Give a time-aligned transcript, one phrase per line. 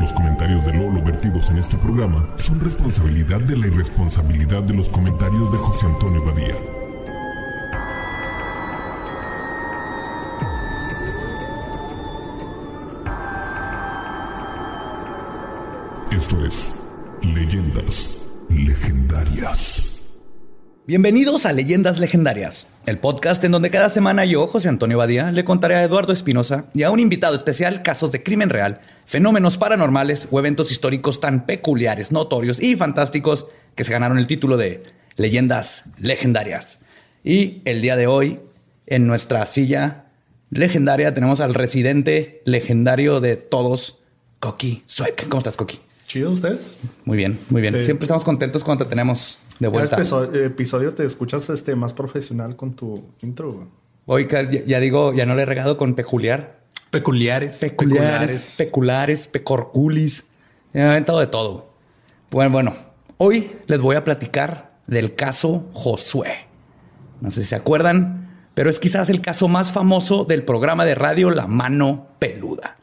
[0.00, 4.88] Los comentarios de Lolo vertidos en este programa son responsabilidad de la irresponsabilidad de los
[4.88, 6.54] comentarios de José Antonio Badía.
[16.12, 16.70] Esto es
[17.22, 19.98] Leyendas Legendarias.
[20.86, 25.44] Bienvenidos a Leyendas Legendarias, el podcast en donde cada semana yo, José Antonio Badía, le
[25.44, 30.26] contaré a Eduardo Espinosa y a un invitado especial casos de crimen real, fenómenos paranormales
[30.30, 34.82] o eventos históricos tan peculiares, notorios y fantásticos que se ganaron el título de
[35.16, 36.80] Leyendas Legendarias.
[37.22, 38.40] Y el día de hoy,
[38.86, 40.06] en nuestra silla
[40.50, 43.98] legendaria, tenemos al residente legendario de todos,
[44.40, 45.28] Coqui Suek.
[45.28, 45.78] ¿Cómo estás, Coqui?
[46.06, 46.74] Chido, ¿ustedes?
[47.04, 47.74] Muy bien, muy bien.
[47.74, 47.84] Sí.
[47.84, 49.90] Siempre estamos contentos cuando te tenemos de vuelta.
[49.90, 53.68] Cada episodio, episodio te escuchas este más profesional con tu intro.
[54.26, 56.58] ca- ya, ya digo, ya no le he regado con peculiar.
[56.90, 57.58] Peculiares.
[57.58, 60.26] Peculiares, peculares, pecorculis.
[60.72, 61.68] Me he aventado de todo.
[62.30, 62.74] Bueno, bueno,
[63.18, 66.46] hoy les voy a platicar del caso Josué.
[67.20, 70.94] No sé si se acuerdan, pero es quizás el caso más famoso del programa de
[70.94, 72.76] radio La Mano Peluda.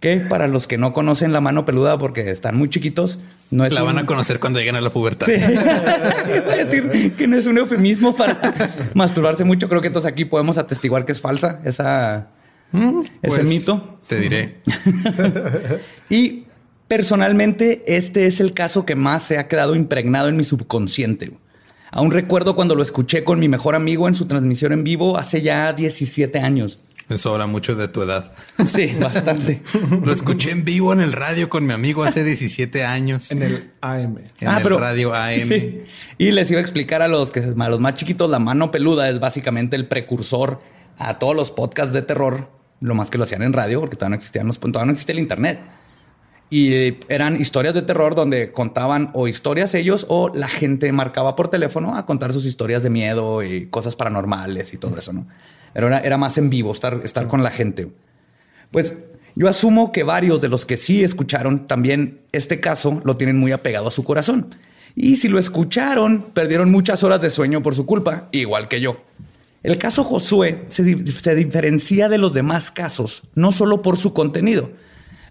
[0.00, 3.18] Que para los que no conocen La Mano Peluda porque están muy chiquitos,
[3.50, 5.26] no es La un- van a conocer cuando lleguen a la pubertad.
[5.26, 5.32] Sí.
[6.36, 8.38] Iba a decir que no es un eufemismo para
[8.94, 9.68] masturbarse mucho.
[9.68, 12.28] Creo que entonces aquí podemos atestiguar que es falsa esa,
[12.72, 14.00] ese Pues, mito.
[14.08, 14.56] Te diré.
[16.10, 16.44] Y
[16.88, 21.32] personalmente, este es el caso que más se ha quedado impregnado en mi subconsciente.
[21.90, 25.40] Aún recuerdo cuando lo escuché con mi mejor amigo en su transmisión en vivo hace
[25.42, 26.80] ya 17 años.
[27.08, 28.32] Eso habla mucho de tu edad.
[28.66, 29.62] Sí, bastante.
[30.02, 33.30] Lo escuché en vivo en el radio con mi amigo hace 17 años.
[33.30, 34.18] En el AM.
[34.40, 35.46] En el radio AM.
[35.46, 35.84] Sí.
[36.18, 39.08] Y les iba a explicar a los que a los más chiquitos, la mano peluda
[39.08, 40.58] es básicamente el precursor
[40.98, 42.50] a todos los podcasts de terror,
[42.80, 45.12] lo más que lo hacían en radio, porque todavía no existían los, todavía no existía
[45.12, 45.60] el internet.
[46.48, 51.34] Y eh, eran historias de terror donde contaban o historias ellos o la gente marcaba
[51.36, 55.26] por teléfono a contar sus historias de miedo y cosas paranormales y todo eso, ¿no?
[55.76, 57.88] Pero era, era más en vivo, estar, estar con la gente.
[58.70, 58.94] Pues
[59.34, 63.52] yo asumo que varios de los que sí escucharon también este caso lo tienen muy
[63.52, 64.54] apegado a su corazón.
[64.94, 69.02] Y si lo escucharon, perdieron muchas horas de sueño por su culpa, igual que yo.
[69.62, 74.14] El caso Josué se, di- se diferencia de los demás casos, no solo por su
[74.14, 74.70] contenido,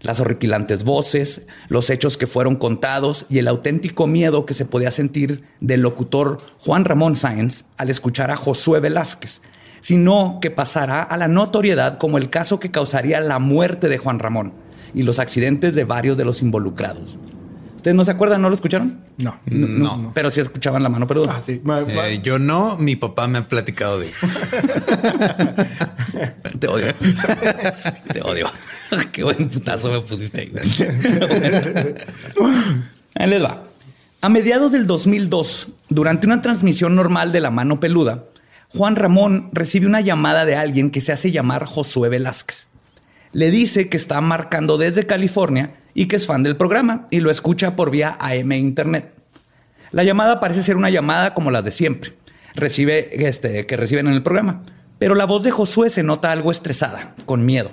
[0.01, 4.91] las horripilantes voces, los hechos que fueron contados y el auténtico miedo que se podía
[4.91, 9.41] sentir del locutor Juan Ramón Sáenz al escuchar a Josué Velázquez,
[9.85, 14.17] sino que pasará a la notoriedad como el caso que causaría la muerte de Juan
[14.17, 14.51] Ramón
[14.95, 17.15] y los accidentes de varios de los involucrados.
[17.75, 18.41] ¿Ustedes no se acuerdan?
[18.41, 18.99] ¿No lo escucharon?
[19.19, 19.37] No.
[19.45, 20.11] No.
[20.15, 21.35] Pero sí escuchaban la mano peluda.
[21.37, 21.61] Ah, sí.
[22.03, 24.07] Eh, yo no, mi papá me ha platicado de
[26.59, 26.95] Te odio.
[28.11, 28.47] Te odio.
[29.11, 30.51] Qué buen putazo me pusiste ahí.
[33.13, 33.65] Ahí les va.
[34.21, 38.23] A mediados del 2002, durante una transmisión normal de La Mano Peluda,
[38.75, 42.67] Juan Ramón recibe una llamada de alguien que se hace llamar Josué Velázquez.
[43.31, 47.31] Le dice que está marcando desde California y que es fan del programa y lo
[47.31, 49.13] escucha por vía AM Internet.
[49.91, 52.17] La llamada parece ser una llamada como las de siempre,
[52.53, 54.63] recibe, este, que reciben en el programa,
[54.99, 57.71] pero la voz de Josué se nota algo estresada, con miedo.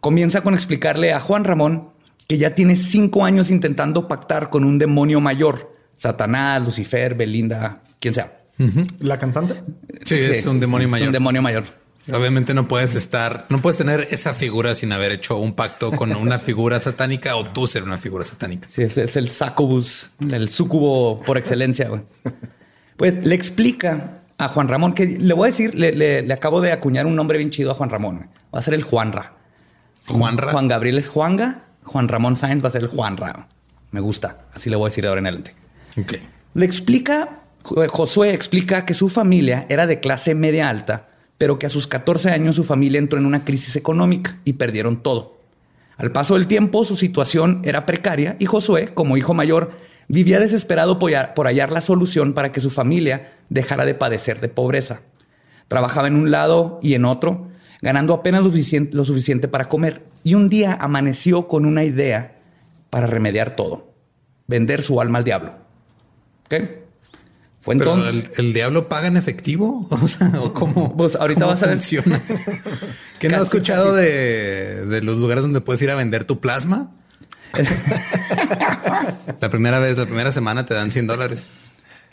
[0.00, 1.90] Comienza con explicarle a Juan Ramón
[2.26, 8.14] que ya tiene cinco años intentando pactar con un demonio mayor, Satanás, Lucifer, Belinda, quien
[8.14, 8.43] sea.
[9.00, 9.62] ¿La cantante?
[10.04, 11.08] Sí, es un demonio mayor.
[11.08, 11.64] un demonio mayor.
[12.12, 16.14] Obviamente no puedes estar, no puedes tener esa figura sin haber hecho un pacto con
[16.14, 18.68] una figura satánica o tú ser una figura satánica.
[18.70, 21.88] Sí, es, es el sacobus, el sucubo por excelencia.
[21.88, 22.02] güey.
[22.98, 26.60] Pues le explica a Juan Ramón que le voy a decir, le, le- le acabo
[26.60, 28.28] de acuñar un nombre bien chido a Juan Ramón.
[28.54, 29.32] Va a ser el Juanra.
[30.06, 30.52] Juanra.
[30.52, 33.48] Juan Gabriel es Juanga, Juan Ramón Sáenz va a ser el Juanra.
[33.92, 35.54] Me gusta, así le voy a decir de ahora en adelante.
[35.98, 36.14] Ok.
[36.52, 41.08] Le explica, Josué explica que su familia era de clase media alta,
[41.38, 45.02] pero que a sus 14 años su familia entró en una crisis económica y perdieron
[45.02, 45.38] todo.
[45.96, 49.70] Al paso del tiempo, su situación era precaria y Josué, como hijo mayor,
[50.08, 51.10] vivía desesperado por
[51.46, 55.00] hallar- la solución para que su familia dejara de padecer de pobreza.
[55.68, 57.48] Trabajaba en un lado y en otro,
[57.80, 60.02] ganando apenas lo suficiente, para comer.
[60.22, 62.36] Y un día amaneció con una idea
[62.90, 63.92] para remediar todo.
[64.46, 65.54] Vender su alma al diablo.
[66.46, 66.83] ¿Ok?
[67.64, 68.38] Fue Pero entonces...
[68.38, 69.88] el, el diablo paga en efectivo.
[70.02, 71.76] O sea, ¿o cómo, Pues ahorita cómo vas a ver.
[71.76, 72.20] funciona?
[73.18, 76.90] ¿Que no has escuchado de, de los lugares donde puedes ir a vender tu plasma?
[79.40, 81.50] la primera vez, la primera semana te dan 100 dólares.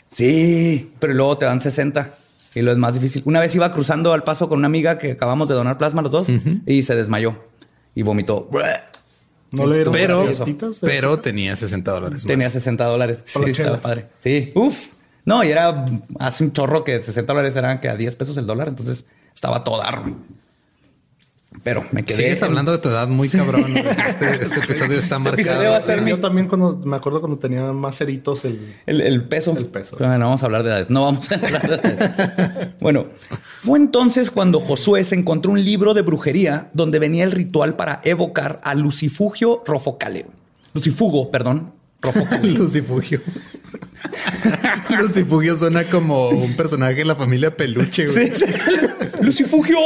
[0.08, 2.14] Sí, pero luego te dan 60
[2.54, 3.22] y lo es más difícil.
[3.26, 6.10] Una vez iba cruzando al paso con una amiga que acabamos de donar plasma los
[6.12, 6.28] dos
[6.66, 7.44] y se desmayó
[7.94, 8.48] y vomitó.
[9.50, 10.24] ¿No le dieron Pero,
[10.80, 12.24] pero tenía 60 dólares.
[12.24, 12.54] Tenía más.
[12.54, 13.22] 60 dólares.
[13.26, 14.06] Sí, estaba padre.
[14.18, 14.88] Sí, uf.
[15.24, 15.86] No, y era
[16.18, 18.68] hace un chorro que 60 dólares eran que a 10 pesos el dólar.
[18.68, 19.04] Entonces
[19.34, 20.02] estaba todo dar.
[21.62, 22.16] Pero me quedé.
[22.16, 23.64] Sigues en- hablando de tu edad muy cabrón.
[23.76, 25.86] Este, este episodio está Este episodio va a marcado.
[25.86, 29.54] ser mi- Yo también cuando me acuerdo cuando tenía más ceritos el El, el peso.
[29.56, 29.96] El peso.
[29.98, 30.90] Pero no vamos a hablar de edades.
[30.90, 32.68] No vamos a hablar de edades.
[32.80, 33.06] bueno,
[33.60, 38.00] fue entonces cuando Josué se encontró un libro de brujería donde venía el ritual para
[38.02, 40.26] evocar a Lucifugio Rofocale.
[40.72, 41.74] Lucifugo, perdón.
[42.42, 43.20] Lucifugio.
[44.98, 48.06] Lucifugio suena como un personaje de la familia peluche.
[48.06, 48.30] güey.
[48.30, 48.52] Sí, sí.
[49.22, 49.78] Lucifugio.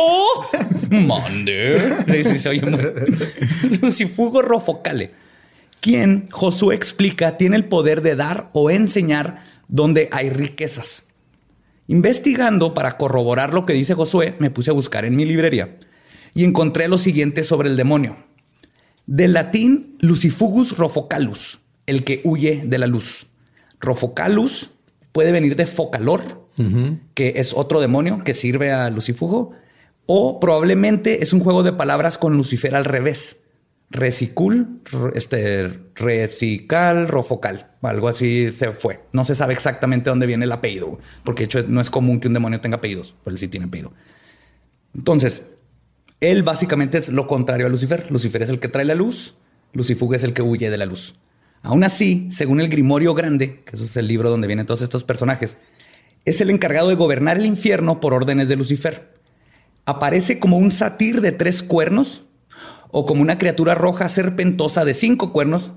[0.90, 1.80] Mande.
[2.06, 3.78] Sí, sí, se oye muy.
[3.80, 5.12] Lucifugo Rofocale.
[5.80, 11.04] Quien Josué explica tiene el poder de dar o enseñar donde hay riquezas.
[11.86, 15.76] Investigando para corroborar lo que dice Josué, me puse a buscar en mi librería
[16.34, 18.16] y encontré lo siguiente sobre el demonio.
[19.06, 23.26] Del latín Lucifugus Rofocalus, el que huye de la luz.
[23.80, 24.70] Rofocalus
[25.12, 26.46] puede venir de focalor,
[27.14, 29.52] que es otro demonio que sirve a Lucifugo,
[30.06, 33.42] o probablemente es un juego de palabras con Lucifer al revés.
[33.88, 34.80] Resicul,
[35.14, 39.00] este, recical, rofocal, algo así se fue.
[39.12, 42.28] No se sabe exactamente dónde viene el apellido, porque de hecho no es común que
[42.28, 43.92] un demonio tenga apellidos, pero él sí tiene apellido.
[44.94, 45.46] Entonces,
[46.20, 48.10] él básicamente es lo contrario a Lucifer.
[48.10, 49.34] Lucifer es el que trae la luz,
[49.72, 51.14] Lucifugo es el que huye de la luz.
[51.62, 55.04] Aún así, según el Grimorio Grande, que eso es el libro donde vienen todos estos
[55.04, 55.56] personajes,
[56.24, 59.14] es el encargado de gobernar el infierno por órdenes de Lucifer.
[59.84, 62.24] Aparece como un satir de tres cuernos,
[62.90, 65.72] o como una criatura roja serpentosa de cinco cuernos,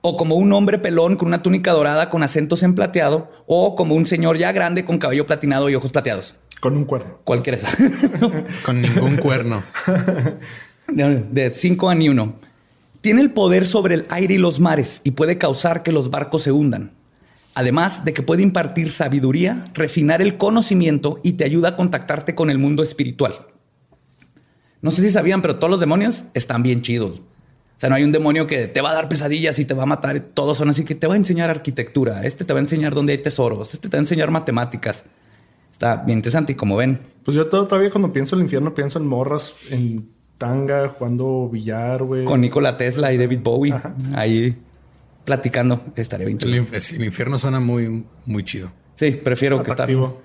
[0.00, 3.94] o como un hombre pelón con una túnica dorada con acentos en plateado, o como
[3.94, 6.34] un señor ya grande con cabello platinado y ojos plateados.
[6.60, 7.18] con un cuerno.
[7.24, 7.68] Cualquiera esa.
[8.64, 9.64] Con ningún cuerno.
[10.88, 12.36] De de cinco a ni uno.
[13.02, 16.42] Tiene el poder sobre el aire y los mares y puede causar que los barcos
[16.44, 16.92] se hundan.
[17.54, 22.48] Además de que puede impartir sabiduría, refinar el conocimiento y te ayuda a contactarte con
[22.48, 23.34] el mundo espiritual.
[24.80, 27.18] No sé si sabían, pero todos los demonios están bien chidos.
[27.20, 29.82] O sea, no hay un demonio que te va a dar pesadillas y te va
[29.82, 30.18] a matar.
[30.20, 32.24] Todos son así que te va a enseñar arquitectura.
[32.24, 33.74] Este te va a enseñar dónde hay tesoros.
[33.74, 35.04] Este te va a enseñar matemáticas.
[35.72, 38.72] Está bien interesante y como ven, Pues yo to- todavía cuando pienso en el infierno
[38.74, 40.08] pienso en morras en
[40.42, 42.24] tanga jugando billar, güey.
[42.24, 43.74] con Nikola Tesla y David Bowie
[44.14, 44.56] ahí
[45.24, 45.84] platicando.
[45.94, 48.72] Estaría bien El, el infierno suena muy, muy chido.
[48.94, 50.20] Sí, prefiero que estar, atractivo.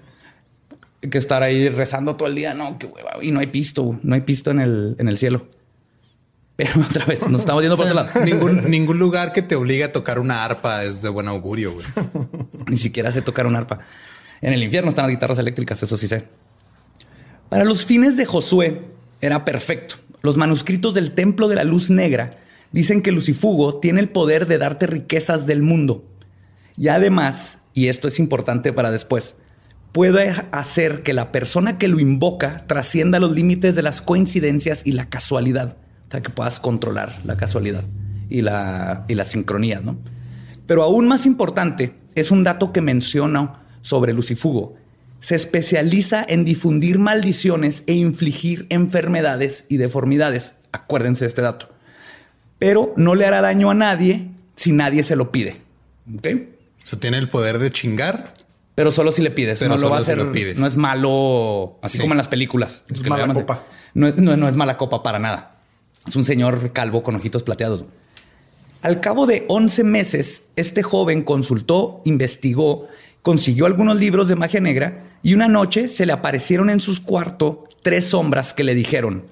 [1.02, 2.54] que estar ahí rezando todo el día.
[2.56, 3.12] No, qué hueva.
[3.22, 5.48] Y no hay pisto, no hay pisto en el, en el cielo.
[6.56, 8.26] Pero otra vez, nos estamos yendo O por sea, otro lado.
[8.26, 11.86] ningún, ningún lugar que te obligue a tocar una arpa es de buen augurio, güey.
[12.68, 13.80] Ni siquiera sé tocar un arpa.
[14.42, 16.26] En el infierno están las guitarras eléctricas, eso sí sé.
[17.50, 18.82] Para los fines de Josué
[19.22, 19.96] era perfecto.
[20.22, 22.32] Los manuscritos del Templo de la Luz Negra
[22.72, 26.04] dicen que Lucifugo tiene el poder de darte riquezas del mundo.
[26.76, 29.36] Y además, y esto es importante para después,
[29.92, 34.92] puede hacer que la persona que lo invoca trascienda los límites de las coincidencias y
[34.92, 35.78] la casualidad.
[36.08, 37.84] O sea, que puedas controlar la casualidad
[38.30, 39.98] y la, y la sincronía, ¿no?
[40.66, 44.76] Pero aún más importante es un dato que menciono sobre Lucifugo.
[45.28, 50.54] Se especializa en difundir maldiciones e infligir enfermedades y deformidades.
[50.72, 51.68] Acuérdense de este dato.
[52.60, 55.58] Pero no le hará daño a nadie si nadie se lo pide.
[56.18, 56.28] ¿Ok?
[56.82, 58.34] O sea, tiene el poder de chingar
[58.74, 59.60] Pero solo si le pides.
[59.60, 60.26] Pero no lo va a solo si hacer.
[60.28, 60.58] lo pides.
[60.60, 62.02] No es malo, así Sí.
[62.04, 62.84] como en las películas.
[62.90, 63.66] Es que mala copa.
[63.96, 65.58] No, es- no- no es mala copa para nada.
[66.08, 67.84] Es un señor calvo con ojitos plateados.
[68.82, 72.88] Al cabo de 11 meses, este joven consultó, investigó,
[73.24, 77.68] consiguió algunos libros de magia negra y una noche se le aparecieron en su cuarto
[77.84, 79.26] tres sombras que le dijeron,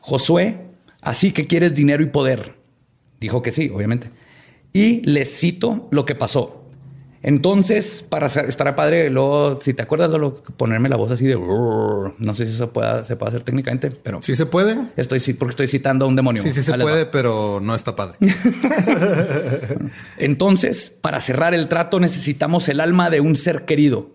[0.00, 0.58] Josué,
[1.00, 2.54] así que quieres dinero y poder.
[3.20, 4.10] Dijo que sí, obviamente.
[4.72, 6.64] Y les cito lo que pasó.
[7.22, 10.10] Entonces, para estará padre, luego, si te acuerdas,
[10.58, 11.36] ponerme la voz así de...
[11.36, 14.76] No sé si eso pueda, se puede hacer técnicamente, pero Sí se puede.
[14.96, 16.42] estoy, porque estoy citando a un demonio.
[16.42, 16.82] Sí, sí se va.
[16.82, 18.18] puede, pero no está padre.
[20.18, 24.10] Entonces, para cerrar el trato necesitamos el alma de un ser querido.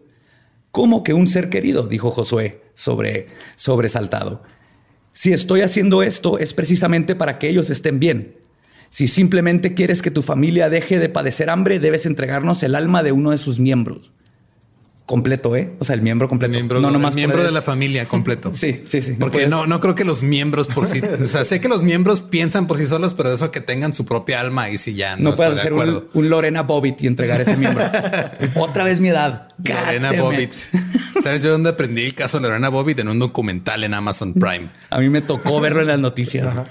[0.72, 1.88] ¿Cómo que un ser querido?
[1.88, 4.44] Dijo Josué, sobre, sobresaltado.
[5.14, 8.38] Si estoy haciendo esto es precisamente para que ellos estén bien.
[8.90, 13.12] Si simplemente quieres que tu familia deje de padecer hambre, debes entregarnos el alma de
[13.12, 14.12] uno de sus miembros.
[15.10, 15.72] Completo, ¿eh?
[15.80, 16.51] O sea, el miembro completo.
[16.54, 18.51] Miembro, no nomás el miembro puedes- de la familia completo.
[18.60, 19.13] Sí, sí, sí.
[19.20, 22.22] Porque no, no creo que los miembros por sí, o sea, sé que los miembros
[22.22, 25.32] piensan por sí solos, pero eso que tengan su propia alma y si ya no,
[25.32, 27.84] No, puedes de hacer un, un Lorena Bobbitt y entregar ese miembro.
[28.56, 29.48] Otra vez mi edad.
[29.63, 30.12] Lorena.
[30.12, 30.51] Bobbitt.
[31.24, 33.00] ¿Sabes yo dónde aprendí el caso de Lorena Bobbitt?
[33.00, 34.70] En un documental en Amazon Prime.
[34.92, 36.56] A mí me tocó verlo en las noticias.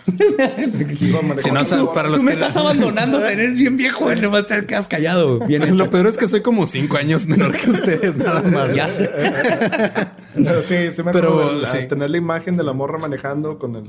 [1.38, 4.88] Si no, para los Tú me que estás abandonando, eres bien viejo, nomás te quedas
[4.88, 5.40] callado.
[5.40, 5.76] Bien.
[5.76, 8.74] Lo peor es que soy como cinco años menor que ustedes, nada más.
[8.74, 9.10] Ya sé.
[10.66, 11.86] Sí, sí me Pero, sí.
[11.88, 13.84] tener la imagen de la morra manejando con el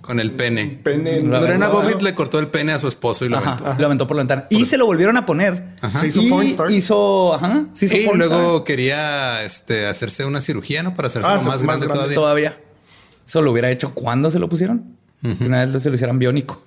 [0.00, 0.80] Con el pene.
[0.82, 1.18] pene.
[1.18, 3.66] en- Lorena Bobbitt le cortó el pene a su esposo y lo aventó.
[3.68, 4.46] Ajá, lo aventó por la ventana.
[4.50, 5.76] Y se lo volvieron a poner.
[6.00, 6.70] Se hizo y pornstar.
[6.70, 8.28] hizo, ajá, se hizo Y pornstar.
[8.28, 10.94] luego quería este, hacerse una cirugía, ¿no?
[10.96, 12.14] Para hacerse Ah, más, más grande, grande.
[12.14, 12.50] todavía.
[12.50, 12.58] todavía.
[13.26, 14.96] Eso lo hubiera hecho cuando se lo pusieron.
[15.40, 16.62] Una vez se lo hicieran biónico.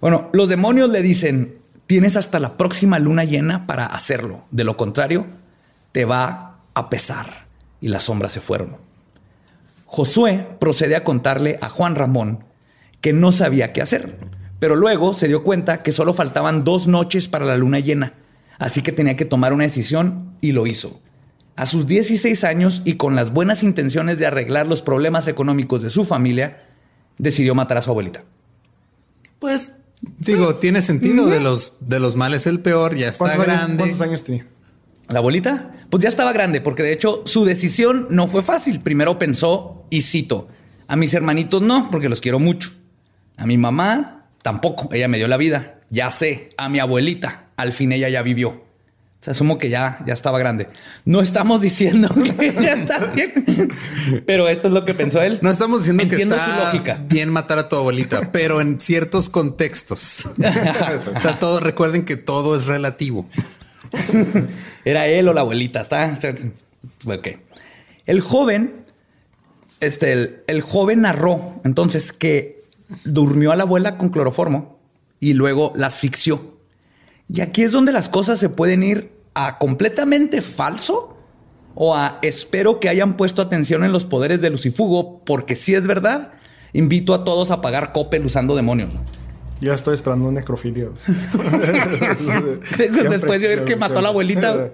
[0.00, 4.44] Bueno, los demonios le dicen: tienes hasta la próxima luna llena para hacerlo.
[4.52, 5.26] De lo contrario,
[5.96, 7.46] te va a pesar.
[7.80, 8.76] Y las sombras se fueron.
[9.86, 12.44] Josué procede a contarle a Juan Ramón
[13.00, 14.18] que no sabía qué hacer,
[14.58, 18.12] pero luego se dio cuenta que solo faltaban dos noches para la luna llena,
[18.58, 21.00] así que tenía que tomar una decisión y lo hizo.
[21.56, 25.88] A sus 16 años y con las buenas intenciones de arreglar los problemas económicos de
[25.88, 26.62] su familia,
[27.16, 28.22] decidió matar a su abuelita.
[29.38, 29.72] Pues
[30.18, 33.78] digo, tiene sentido de los de los males el peor, ya está ¿Cuántos años, grande.
[33.78, 34.46] ¿Cuántos años tenía?
[35.08, 38.80] La abuelita, pues ya estaba grande, porque de hecho su decisión no fue fácil.
[38.80, 40.48] Primero pensó, y cito,
[40.88, 42.72] a mis hermanitos no, porque los quiero mucho.
[43.36, 45.80] A mi mamá tampoco, ella me dio la vida.
[45.90, 48.48] Ya sé, a mi abuelita, al fin ella ya vivió.
[48.48, 50.68] O sea, asumo que ya, ya estaba grande.
[51.04, 53.44] No estamos diciendo que ya está bien,
[54.26, 55.38] pero esto es lo que pensó él.
[55.42, 57.04] No estamos diciendo Entiendo que su está lógica.
[57.08, 60.26] bien matar a tu abuelita, pero en ciertos contextos.
[60.36, 63.28] o sea, todo, recuerden que todo es relativo.
[64.84, 65.80] Era él o la abuelita.
[65.80, 66.18] Está.
[67.06, 67.28] Ok.
[68.06, 68.84] El joven,
[69.80, 72.64] este, el, joven narró entonces que
[73.04, 74.78] durmió a la abuela con cloroformo
[75.20, 76.56] y luego la asfixió.
[77.28, 81.16] Y aquí es donde las cosas se pueden ir a completamente falso
[81.74, 85.86] o a espero que hayan puesto atención en los poderes de Lucifugo, porque si es
[85.86, 86.32] verdad,
[86.72, 88.94] invito a todos a pagar Coppel usando demonios.
[89.60, 90.88] Ya estoy esperando un necrofilia.
[92.78, 94.70] Después de ver que mató a la abuelita.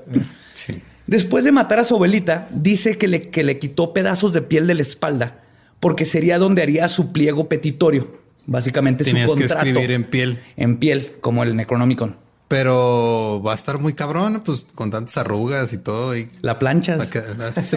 [1.07, 4.67] Después de matar a su abuelita, dice que le, que le quitó pedazos de piel
[4.67, 5.39] de la espalda
[5.81, 8.21] porque sería donde haría su pliego petitorio.
[8.47, 9.67] Básicamente Tenías su que contrato.
[9.67, 10.39] escribir en piel.
[10.57, 12.17] En piel, como el Necronomicon.
[12.49, 16.17] Pero va a estar muy cabrón, pues con tantas arrugas y todo.
[16.17, 16.99] Y La plancha.
[16.99, 17.23] para que-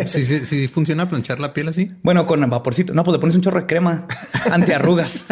[0.08, 1.92] si, si- si funciona planchar la piel así.
[2.04, 2.94] Bueno, con vaporcito.
[2.94, 4.06] No, pues le pones un chorro de crema
[4.52, 5.24] antiarrugas.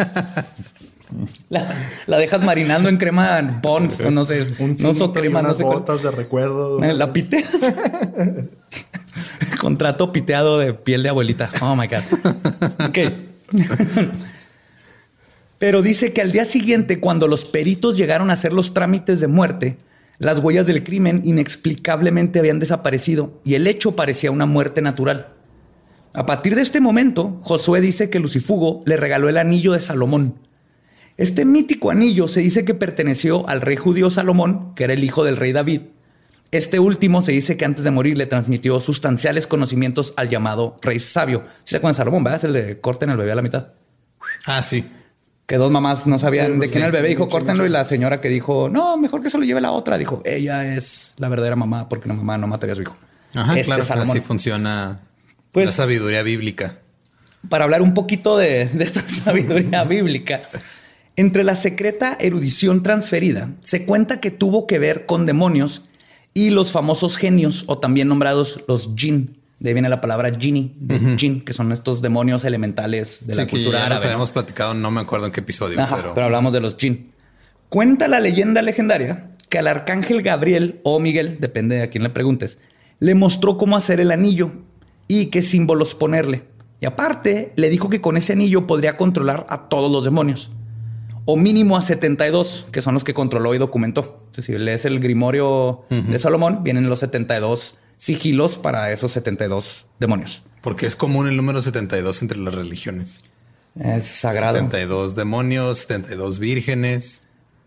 [1.48, 4.46] la, la dejas marinando en crema Pons o no sé.
[4.58, 5.84] Un no y crema, no sé cuál.
[6.02, 6.78] de recuerdo.
[6.80, 7.50] La piteas.
[9.60, 11.50] Contrato piteado de piel de abuelita.
[11.60, 12.02] Oh my God.
[12.88, 12.98] Ok.
[15.58, 19.28] Pero dice que al día siguiente, cuando los peritos llegaron a hacer los trámites de
[19.28, 19.78] muerte,
[20.18, 25.28] las huellas del crimen inexplicablemente habían desaparecido y el hecho parecía una muerte natural.
[26.12, 30.34] A partir de este momento, Josué dice que Lucifugo le regaló el anillo de Salomón.
[31.16, 35.24] Este mítico anillo se dice que perteneció al rey judío Salomón, que era el hijo
[35.24, 35.82] del rey David.
[36.50, 41.00] Este último se dice que antes de morir le transmitió sustanciales conocimientos al llamado rey
[41.00, 41.44] sabio.
[41.64, 42.24] ¿Sí se acuerdan de Salomón?
[42.24, 42.38] ¿Verdad?
[42.38, 43.68] Es el de corten al bebé a la mitad.
[44.46, 44.84] Ah, sí.
[45.46, 47.08] Que dos mamás no sabían Sí, de quién era el bebé.
[47.08, 47.62] Dijo, mucho, córtenlo.
[47.62, 47.66] mucho.
[47.66, 49.98] Y la señora que dijo, no, mejor que se lo lleve la otra.
[49.98, 52.96] Dijo, ella es la verdadera mamá porque la mamá no mataría a su hijo.
[53.34, 53.84] Ajá, Este claro.
[53.84, 54.10] Salomón.
[54.16, 55.00] Así funciona
[55.52, 56.78] Pues- la sabiduría bíblica.
[57.48, 60.42] para hablar un poquito de, de esta sabiduría bíblica.
[61.16, 65.84] Entre la secreta erudición transferida, se cuenta que tuvo que ver con demonios
[66.32, 69.36] y los famosos genios, o también nombrados los jinn.
[69.60, 73.42] De ahí viene la palabra genie, de jinn, que son estos demonios elementales de la
[73.44, 73.94] Sí, cultura ya árabe.
[74.00, 76.26] nos habíamos platicado, no me acuerdo en qué episodio, Ajá, pero, pero...
[76.26, 77.12] hablamos de los jinn.
[77.68, 82.10] Cuenta la leyenda legendaria que al arcángel Gabriel o Miguel, depende de a quién le
[82.10, 82.58] preguntes,
[82.98, 84.50] le mostró cómo hacer el anillo
[85.06, 86.42] y qué símbolos ponerle.
[86.80, 90.50] Y aparte, le dijo que con ese anillo podría controlar a todos los demonios.
[91.26, 94.20] O mínimo a 72, que son los que controló y documentó.
[94.26, 100.42] Entonces, si lees el Grimorio de Salomón, vienen los 72 sigilos para esos 72 demonios.
[100.60, 103.24] porque es común el número 72 entre las religiones.
[103.78, 104.54] Es sagrado.
[104.54, 107.22] 72 demonios, 72 vírgenes.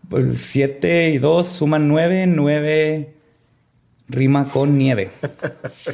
[0.08, 3.14] Pues 7 y 2 suman 9, 9
[4.08, 5.10] rima con nieve.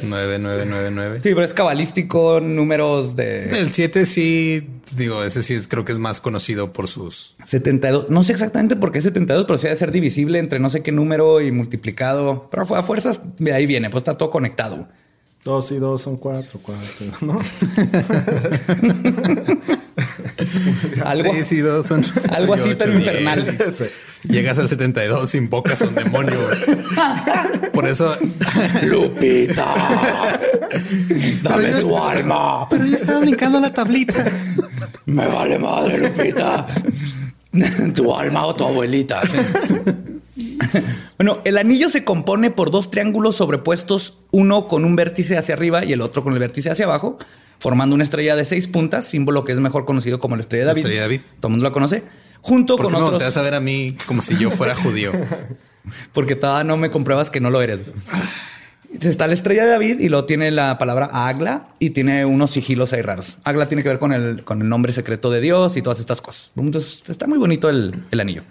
[0.01, 1.19] 9999.
[1.21, 5.91] Sí, pero es cabalístico, números de El 7 sí, digo, ese sí es, creo que
[5.91, 7.35] es más conocido por sus.
[7.45, 8.09] 72.
[8.09, 10.91] No sé exactamente por qué 72, pero sí debe ser divisible entre no sé qué
[10.91, 12.47] número y multiplicado.
[12.49, 14.87] Pero a fuerzas de ahí viene, pues está todo conectado.
[15.45, 17.37] Dos y dos son cuatro, cuatro, ¿no?
[21.05, 22.03] Algo, sí, dos son.
[22.31, 23.07] algo así, ocho, pero diez.
[23.07, 23.57] infernal.
[24.23, 26.39] Llegas al 72, invocas a un demonio.
[27.71, 28.17] Por eso.
[28.85, 30.39] Lupita,
[31.43, 32.67] dame tu alma.
[32.67, 34.25] Pero yo estaba brincando la tablita.
[35.05, 36.65] Me vale madre, Lupita.
[37.93, 39.21] tu alma o tu abuelita.
[41.17, 45.83] bueno, el anillo se compone por dos triángulos sobrepuestos, uno con un vértice hacia arriba
[45.85, 47.17] y el otro con el vértice hacia abajo,
[47.59, 50.67] formando una estrella de seis puntas, símbolo que es mejor conocido como la estrella de
[50.67, 50.81] La David.
[50.81, 51.21] estrella de David.
[51.39, 52.03] Todo el mundo la conoce.
[52.41, 53.13] Junto ¿Por con qué me otros.
[53.13, 55.11] volteas a ver a mí como si yo fuera judío?
[56.13, 57.81] Porque todavía no me compruebas que no lo eres.
[59.01, 62.93] Está la estrella de David y luego tiene la palabra Agla y tiene unos sigilos
[62.93, 63.37] ahí raros.
[63.43, 66.21] Agla tiene que ver con el, con el nombre secreto de Dios y todas estas
[66.21, 66.51] cosas.
[66.55, 68.43] Entonces está muy bonito el, el anillo.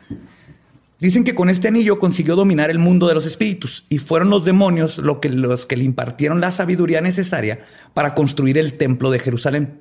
[1.01, 4.45] Dicen que con este anillo consiguió dominar el mundo de los espíritus y fueron los
[4.45, 7.61] demonios lo que, los que le impartieron la sabiduría necesaria
[7.95, 9.81] para construir el templo de Jerusalén.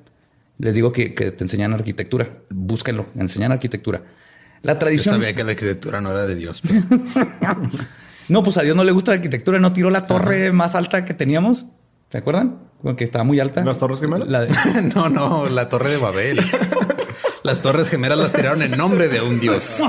[0.58, 2.28] Les digo que, que te enseñan arquitectura.
[2.50, 4.02] Búsquenlo, enseñan arquitectura.
[4.62, 5.14] La Yo tradición.
[5.16, 6.62] sabía que la arquitectura no era de Dios.
[6.62, 6.82] pero-
[8.28, 11.04] No, pues a Dios no le gusta la arquitectura, no tiró la torre más alta
[11.04, 11.66] que teníamos.
[12.08, 12.58] ¿Se acuerdan?
[12.82, 13.62] Porque estaba muy alta.
[13.64, 14.28] ¿Las Torres Gemelas?
[14.28, 16.40] La de- No, no, la torre de Babel.
[17.44, 19.80] Las torres gemelas las tiraron en nombre de un dios.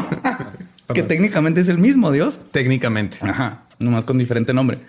[0.93, 2.39] Que técnicamente es el mismo Dios.
[2.51, 3.17] Técnicamente.
[3.21, 4.79] Ajá, nomás con diferente nombre.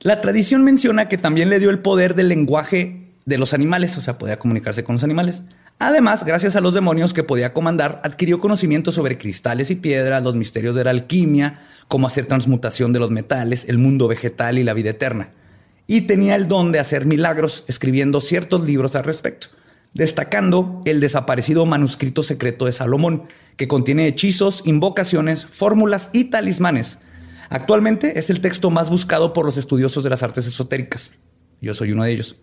[0.00, 4.00] La tradición menciona que también le dio el poder del lenguaje de los animales, o
[4.00, 5.44] sea, podía comunicarse con los animales.
[5.78, 10.34] Además, gracias a los demonios que podía comandar, adquirió conocimiento sobre cristales y piedras, los
[10.34, 14.74] misterios de la alquimia, cómo hacer transmutación de los metales, el mundo vegetal y la
[14.74, 15.30] vida eterna.
[15.86, 19.48] Y tenía el don de hacer milagros escribiendo ciertos libros al respecto,
[19.94, 23.24] destacando el desaparecido manuscrito secreto de Salomón,
[23.56, 26.98] que contiene hechizos, invocaciones, fórmulas y talismanes.
[27.50, 31.12] Actualmente es el texto más buscado por los estudiosos de las artes esotéricas.
[31.60, 32.36] Yo soy uno de ellos.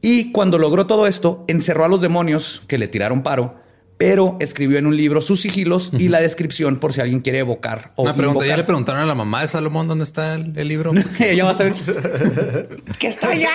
[0.00, 3.61] Y cuando logró todo esto, encerró a los demonios que le tiraron paro,
[4.02, 7.92] pero escribió en un libro sus sigilos y la descripción por si alguien quiere evocar
[7.94, 10.66] o Una pregunta, ¿ya le preguntaron a la mamá de Salomón dónde está el, el
[10.66, 10.92] libro?
[11.20, 11.74] Ella va a saber.
[12.98, 13.52] ¡Que está allá!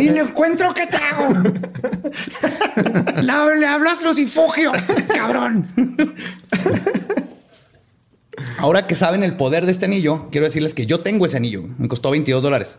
[0.00, 1.32] ¡Y lo encuentro, ¿qué te hago?
[3.22, 4.72] La- le hablas lucifugio,
[5.14, 5.68] cabrón.
[8.58, 11.62] Ahora que saben el poder de este anillo, quiero decirles que yo tengo ese anillo.
[11.78, 12.78] Me costó 22 dólares.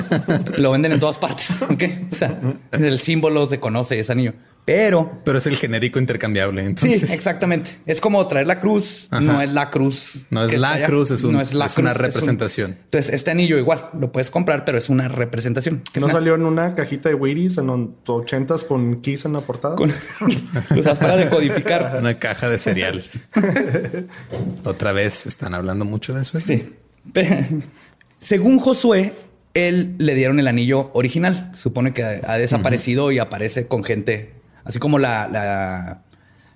[0.58, 1.62] Lo venden en todas partes.
[1.62, 1.82] ¿ok?
[2.12, 2.38] O sea,
[2.72, 4.34] el símbolo se conoce ese anillo.
[4.68, 6.60] Pero Pero es el genérico intercambiable.
[6.60, 7.70] Sí, Entonces, exactamente.
[7.86, 9.22] Es como traer la cruz, Ajá.
[9.22, 10.26] no es la cruz.
[10.28, 12.76] No es la cruz, es un- No la es una un- representación.
[12.84, 15.82] entonces, este anillo igual lo puedes comprar, pero es una representación.
[15.90, 19.40] Que ¿No salió en una cajita de Wheaties en los ochentas con Kiss en la
[19.40, 19.74] portada?
[19.74, 19.90] con-
[20.76, 21.96] usas para decodificar.
[22.00, 23.02] una caja de cereal.
[24.64, 26.38] Otra vez están hablando mucho de eso.
[26.40, 26.74] Sí.
[27.12, 27.36] Pero,
[28.20, 29.14] según Josué,
[29.54, 31.52] él le dieron el anillo original.
[31.54, 34.32] Supone que ha ha desaparecido y aparece con gente,
[34.68, 36.02] así como la, la,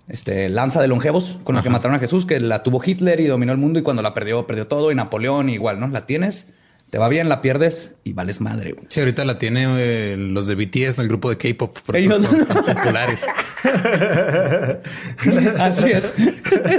[0.06, 3.26] este, lanza de longevos con la que mataron a Jesús, que la tuvo Hitler y
[3.26, 4.92] dominó el mundo y cuando la perdió, perdió todo.
[4.92, 5.88] Y Napoleón igual, ¿no?
[5.88, 6.48] La tienes,
[6.92, 8.72] te va bien, la pierdes y vales madre.
[8.72, 8.84] güey.
[8.90, 12.44] Sí, ahorita la tiene eh, los de BTS, el grupo de K-pop, por eso son
[12.46, 13.24] tan populares.
[15.58, 16.12] Así es.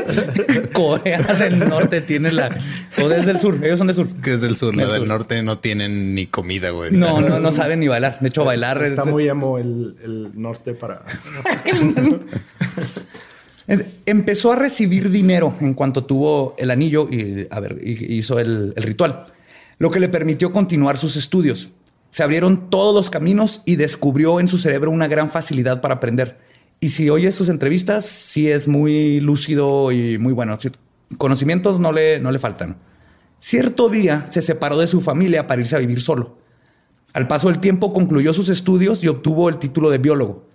[0.74, 2.56] Corea del Norte tiene la...
[3.02, 4.06] O desde el sur, ellos son del sur.
[4.22, 5.08] Que es del sur, la Del sur.
[5.08, 6.92] norte no tienen ni comida, güey.
[6.92, 8.20] No, no, no saben ni bailar.
[8.20, 8.84] De hecho, bailar...
[8.84, 11.02] Está es- muy emo el, el norte para...
[13.66, 18.74] Es- Empezó a recibir dinero en cuanto tuvo el anillo y, a ver, hizo el,
[18.76, 19.28] el ritual,
[19.78, 21.70] lo que le permitió continuar sus estudios.
[22.10, 26.38] Se abrieron todos los caminos y descubrió en su cerebro una gran facilidad para aprender.
[26.80, 30.58] Y si oyes sus entrevistas, sí es muy lúcido y muy bueno.
[31.18, 32.78] Conocimientos no le, no le faltan.
[33.40, 36.38] Cierto día se separó de su familia para irse a vivir solo.
[37.14, 40.46] Al paso del tiempo concluyó sus estudios y obtuvo el título de biólogo.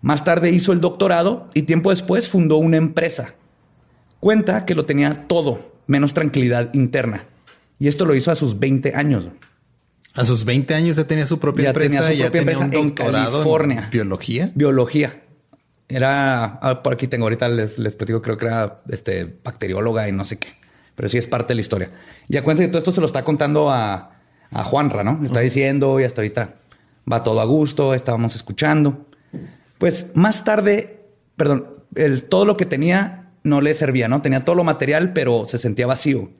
[0.00, 3.34] Más tarde hizo el doctorado y tiempo después fundó una empresa.
[4.20, 7.26] Cuenta que lo tenía todo, menos tranquilidad interna.
[7.78, 9.28] Y esto lo hizo a sus 20 años.
[10.14, 12.74] A sus 20 años ya tenía su propia Ya empresa tenía su ya propia un
[12.74, 13.84] en California.
[13.84, 14.50] en biología.
[14.54, 15.22] Biología.
[15.88, 20.12] Era, ah, por aquí tengo ahorita, les, les platico, creo que era este, bacterióloga y
[20.12, 20.48] no sé qué.
[20.96, 21.90] Pero sí es parte de la historia.
[22.28, 24.18] Y acuérdense que todo esto se lo está contando a,
[24.50, 25.18] a Juanra, ¿no?
[25.20, 26.56] Le está diciendo y hasta ahorita
[27.10, 29.06] va todo a gusto, estábamos escuchando.
[29.78, 31.04] Pues más tarde,
[31.36, 34.20] perdón, el, todo lo que tenía no le servía, ¿no?
[34.20, 36.30] Tenía todo lo material, pero se sentía vacío.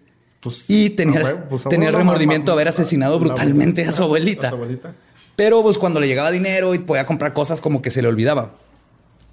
[0.40, 4.02] Pues, Y tenía, pues, el abuelo, remordimiento de haber la- asesinado la- brutalmente a su
[4.04, 4.46] abuelita.
[4.46, 4.92] a su abuelita.
[5.36, 8.52] Pero pues cuando le llegaba dinero y podía comprar cosas como que se le olvidaba.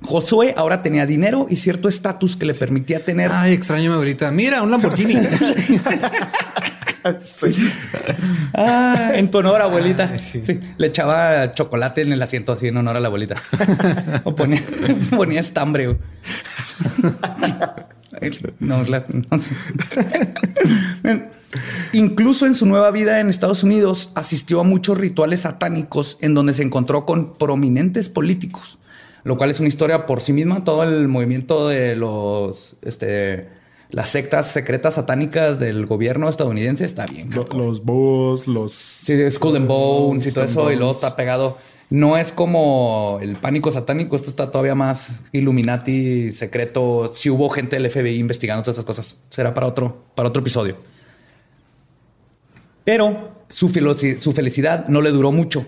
[0.02, 3.32] Josué ahora tenía dinero y cierto estatus que le permitía tener.
[3.34, 4.30] Ay, extraño a mi abuelita.
[4.32, 5.16] Mira, un Lamborghini.
[7.22, 7.70] Sí.
[8.56, 10.10] Ah, en tu honor, abuelita.
[10.12, 10.42] Ay, sí.
[10.44, 13.36] Sí, Le echaba chocolate en el asiento así en honor a la abuelita.
[14.24, 14.64] o ponía,
[15.16, 16.00] ponía estambre.
[18.60, 19.54] No, la- no sé.
[21.94, 26.54] Incluso en su nueva vida en Estados Unidos asistió a muchos rituales satánicos en donde
[26.54, 28.78] se encontró con prominentes políticos,
[29.24, 30.64] lo cual es una historia por sí misma.
[30.64, 33.48] Todo el movimiento de los, este,
[33.90, 37.30] las sectas secretas satánicas del gobierno estadounidense está bien.
[37.32, 38.74] Lo- Los Bulls, los.
[38.74, 41.58] Sí, Skull and Bones y todo eso, y luego está pegado.
[41.90, 47.12] No es como el pánico satánico, esto está todavía más Illuminati, secreto.
[47.14, 50.78] Si hubo gente del FBI investigando todas esas cosas, será para otro, para otro episodio.
[52.84, 55.66] Pero su felicidad no le duró mucho.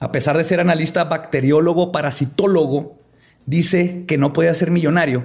[0.00, 2.98] A pesar de ser analista bacteriólogo parasitólogo,
[3.46, 5.24] dice que no podía ser millonario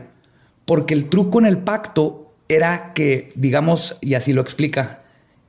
[0.70, 5.02] porque el truco en el pacto era que, digamos, y así lo explica,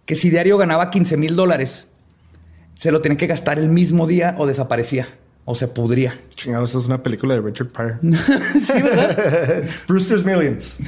[0.06, 1.88] que si diario ganaba 15 mil dólares,
[2.80, 5.06] se lo tenía que gastar el mismo día o desaparecía
[5.44, 6.18] o se pudría.
[6.34, 7.98] Chingados, es una película de Richard Pryor.
[8.02, 9.64] Sí, ¿verdad?
[9.86, 10.78] Brewster's Millions.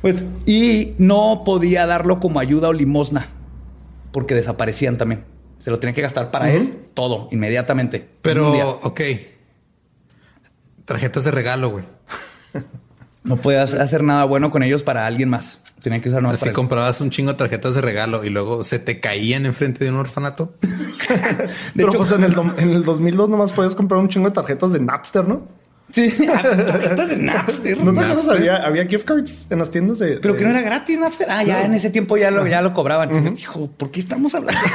[0.00, 3.26] Pues, y no podía darlo como ayuda o limosna
[4.12, 5.24] porque desaparecían también.
[5.58, 8.08] Se lo tenía que gastar para él todo inmediatamente.
[8.22, 9.00] Pero, ok.
[10.86, 11.84] Tarjetas de regalo, güey.
[13.26, 15.60] no podía hacer nada bueno con ellos para alguien más.
[15.82, 16.52] Tenía que usar nomás él.
[16.52, 19.96] comprabas un chingo de tarjetas de regalo y luego se te caían enfrente de un
[19.98, 20.54] orfanato.
[20.62, 24.34] De Pero hecho, pues en el, en el 2002 nomás podías comprar un chingo de
[24.34, 25.46] tarjetas de Napster, ¿no?
[25.90, 27.78] sí, tarjetas de Napster.
[27.78, 28.30] ¿No te.
[28.30, 30.16] Había, había gift cards en las tiendas de...
[30.16, 31.28] Pero que no era gratis Napster.
[31.30, 33.34] Ah, ya en ese tiempo ya lo, ya lo cobraban.
[33.34, 34.60] Dijo, ¿por qué estamos hablando?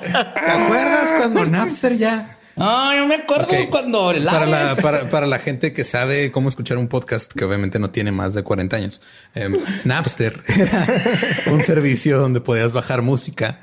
[0.00, 2.35] ¿Te acuerdas cuando Napster ya?
[2.58, 6.32] Ah, yo me acuerdo cuando el Para la, Ares- para, para la gente que sabe
[6.32, 9.00] cómo escuchar un podcast, que obviamente no tiene más de 40 años,
[9.34, 10.86] em, Napster era
[11.52, 13.60] un servicio donde podías bajar música.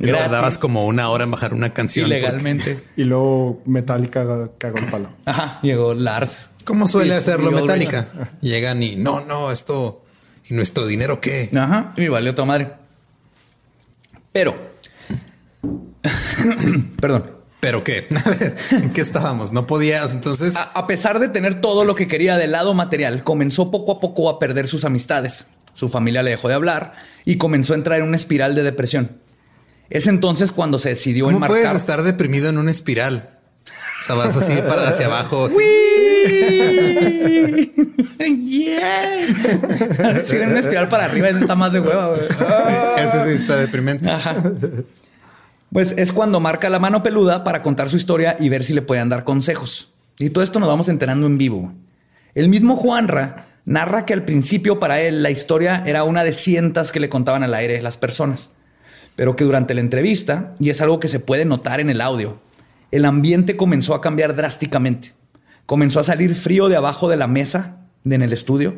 [0.00, 2.06] Tardabas como una hora en bajar una canción.
[2.06, 2.78] ilegalmente.
[2.96, 4.24] Y luego Metallica
[4.58, 5.10] cagó el palo.
[5.24, 6.50] Ajá, llegó Lars.
[6.64, 8.08] ¿Cómo suele Y- hacerlo y Metallica?
[8.40, 10.04] Llegan y no, no, esto
[10.48, 11.50] y nuestro dinero qué?
[11.56, 12.72] Ajá, y valió tu madre.
[14.32, 14.56] Pero,
[17.00, 17.30] perdón,
[17.64, 18.06] Pero qué?
[18.26, 19.50] A ver, ¿en qué estábamos?
[19.50, 20.12] No podías.
[20.12, 23.92] Entonces, a, a pesar de tener todo lo que quería del lado material, comenzó poco
[23.92, 25.46] a poco a perder sus amistades.
[25.72, 26.92] Su familia le dejó de hablar
[27.24, 29.12] y comenzó a entrar en una espiral de depresión.
[29.88, 31.56] Es entonces cuando se decidió ¿cómo enmarcar.
[31.56, 33.30] puedes estar deprimido en una espiral?
[34.02, 35.46] O sea, vas así para hacia abajo.
[35.46, 35.56] así.
[38.42, 39.16] yeah.
[40.26, 42.08] Si en una espiral para arriba, esa está más de hueva.
[42.08, 42.20] güey.
[42.40, 42.96] Ah.
[42.98, 44.10] Ese sí está deprimente.
[45.74, 48.80] Pues es cuando marca la mano peluda para contar su historia y ver si le
[48.80, 49.92] pueden dar consejos.
[50.20, 51.72] Y todo esto nos vamos enterando en vivo.
[52.36, 56.92] El mismo Juanra narra que al principio para él la historia era una de cientas
[56.92, 58.52] que le contaban al aire las personas,
[59.16, 62.38] pero que durante la entrevista, y es algo que se puede notar en el audio,
[62.92, 65.14] el ambiente comenzó a cambiar drásticamente.
[65.66, 68.76] Comenzó a salir frío de abajo de la mesa en el estudio.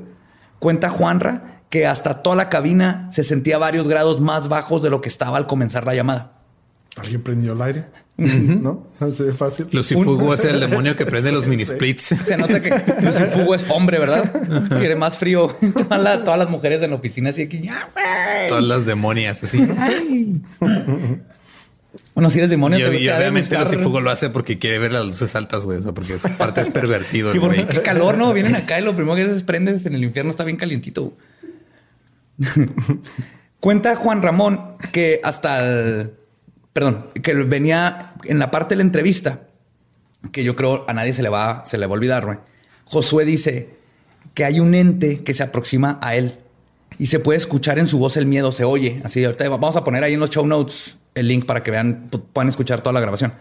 [0.60, 5.02] Cuenta Juanra que hasta toda la cabina se sentía varios grados más bajos de lo
[5.02, 6.35] que estaba al comenzar la llamada.
[6.96, 7.84] Alguien prendió el aire.
[8.16, 8.86] ¿No?
[9.00, 9.66] Así de fácil.
[9.70, 11.74] Lucifugo es el demonio que prende los mini Sí.
[11.74, 12.02] splits.
[12.24, 12.70] Se nota que
[13.02, 14.32] Lucifugo es hombre, ¿verdad?
[14.78, 15.54] Quiere más frío.
[15.88, 17.60] Todas, las- todas las mujeres en la oficina así aquí.
[17.60, 18.48] "Ya, güey".
[18.48, 19.62] Todas las demonias así.
[19.78, 20.40] Ay.
[22.14, 23.58] Bueno, si eres demonio, Y, te- y obviamente.
[23.58, 25.78] Lucifugo lo hace porque quiere ver las luces altas, güey.
[25.78, 27.34] O sea, porque su parte es pervertido.
[27.34, 28.32] Y porque qué calor, ¿no?
[28.32, 31.14] Vienen acá y lo primero que haces es prendes en el infierno, está bien calientito.
[33.60, 36.12] Cuenta Juan Ramón que hasta el,
[36.76, 39.48] perdón, que venía en la parte de la entrevista,
[40.30, 42.42] que yo creo a nadie se le va, se le va a olvidar.
[42.84, 43.70] Josué dice
[44.34, 46.36] que hay un ente que se aproxima a él
[46.98, 49.00] y se puede escuchar en su voz el miedo, se oye.
[49.04, 52.10] Así, ahorita vamos a poner ahí en los show notes el link para que vean,
[52.34, 53.32] puedan escuchar toda la grabación.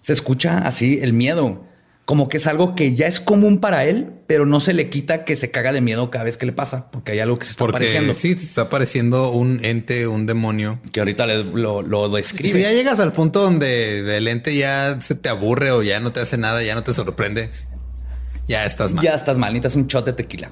[0.00, 1.64] Se escucha así el miedo,
[2.08, 5.26] como que es algo que ya es común para él, pero no se le quita
[5.26, 7.50] que se caga de miedo cada vez que le pasa, porque hay algo que se
[7.50, 8.14] está Porque apareciendo.
[8.14, 10.80] sí, te está apareciendo un ente, un demonio.
[10.90, 12.54] Que ahorita les- lo, lo describe.
[12.54, 16.10] Si ya llegas al punto donde del ente ya se te aburre o ya no
[16.10, 17.50] te hace nada, ya no te sorprende,
[18.46, 19.04] ya estás mal.
[19.04, 20.50] Ya estás mal, necesitas un shot de tequila.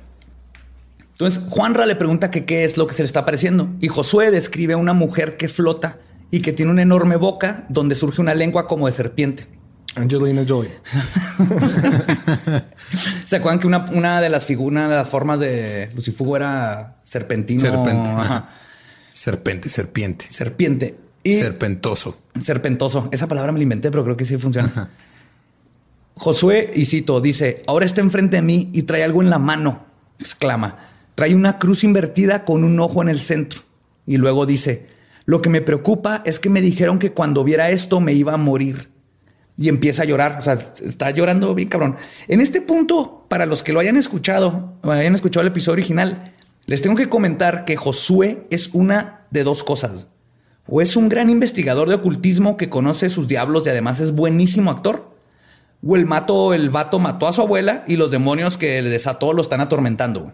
[1.12, 3.70] Entonces, Juanra le pregunta que qué es lo que se le está apareciendo.
[3.80, 7.94] Y Josué describe a una mujer que flota y que tiene una enorme boca donde
[7.94, 9.46] surge una lengua como de serpiente.
[9.96, 10.70] Angelina Jolie.
[13.24, 16.98] ¿Se acuerdan que una, una de las figuras, una de las formas de Lucifugo era
[17.02, 17.61] serpentino?
[17.61, 18.09] Serpente.
[18.11, 18.50] Ajá.
[19.12, 20.26] Serpente, serpiente.
[20.30, 20.94] Serpiente.
[21.24, 22.18] Y Serpentoso.
[22.40, 23.09] serpentoso.
[23.11, 24.90] Esa palabra me la inventé, pero creo que sí funciona.
[26.14, 29.87] Josué, y cito, dice, ahora está enfrente de mí y trae algo en la mano,
[30.18, 30.78] exclama.
[31.14, 33.62] Trae una cruz invertida con un ojo en el centro.
[34.06, 34.87] Y luego dice,
[35.24, 38.38] lo que me preocupa es que me dijeron que cuando viera esto me iba a
[38.38, 38.90] morir.
[39.58, 41.96] Y empieza a llorar, o sea, está llorando bien cabrón.
[42.28, 46.34] En este punto, para los que lo hayan escuchado, o hayan escuchado el episodio original,
[46.66, 50.08] les tengo que comentar que Josué es una de dos cosas.
[50.68, 54.70] O es un gran investigador de ocultismo que conoce sus diablos y además es buenísimo
[54.70, 55.10] actor.
[55.86, 59.32] O el mato, el vato mató a su abuela y los demonios que le desató
[59.32, 60.32] lo están atormentando.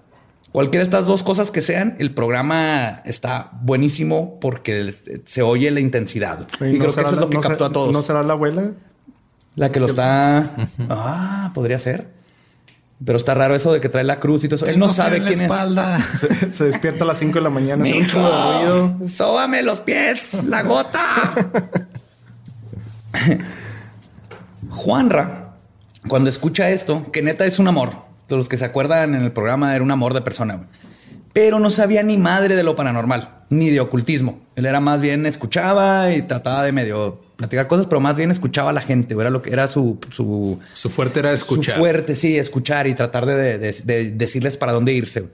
[0.52, 4.94] Cualquiera de estas dos cosas que sean, el programa está buenísimo porque
[5.26, 6.46] se oye la intensidad.
[6.56, 7.92] Y, creo que eso es lo que no captó a todos.
[7.92, 8.72] ¿No será la abuela?
[9.54, 10.50] La que lo está.
[10.88, 12.08] Ah, podría ser.
[13.04, 14.66] Pero está raro eso de que trae la cruz y todo eso.
[14.66, 15.52] Él no sabe la quién es.
[16.20, 19.08] Se, se despierta a las 5 de la mañana, hace un chingo de ruido.
[19.08, 21.00] sóbame los pies, la gota.
[24.70, 25.54] Juanra,
[26.08, 27.90] cuando escucha esto, que neta es un amor.
[28.28, 30.68] De los que se acuerdan en el programa era un amor de persona, güey.
[31.32, 34.40] pero no sabía ni madre de lo paranormal, ni de ocultismo.
[34.56, 38.70] Él era más bien escuchaba y trataba de medio platicar cosas, pero más bien escuchaba
[38.70, 39.14] a la gente.
[39.14, 41.74] Era lo que era su, su, Su fuerte era escuchar.
[41.76, 45.28] su fuerte, sí, escuchar y tratar de, de- de decirles para dónde irse.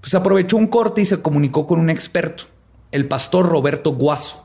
[0.00, 2.44] Pues aprovechó un corte y se comunicó con un experto,
[2.92, 4.44] el pastor Roberto Guaso,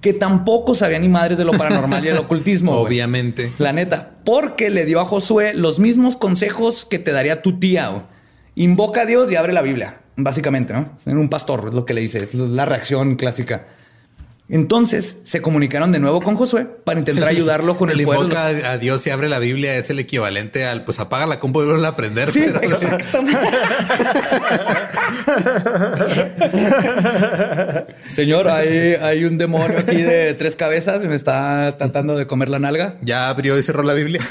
[0.00, 2.72] que tampoco sabía ni madres de lo paranormal y el ocultismo.
[2.72, 3.50] Obviamente.
[3.58, 8.06] La neta, porque le dio a Josué los mismos consejos que te daría tu tía.
[8.54, 10.90] Invoca a Dios y abre la Biblia, básicamente, ¿no?
[11.06, 13.66] En un pastor es lo que le dice, es la reacción clásica.
[14.46, 18.28] Entonces se comunicaron de nuevo con Josué para intentar ayudarlo con el, el poder de
[18.28, 21.40] los- invoca a Dios y abre la Biblia es el equivalente al pues apaga la
[21.40, 22.30] compu y vuelve a aprender.
[22.30, 23.38] Sí, pero- exactamente.
[28.04, 32.48] Señor, hay, hay un demonio aquí de tres cabezas y me está tratando de comer
[32.48, 32.94] la nalga.
[33.02, 34.20] ya abrió y cerró la Biblia.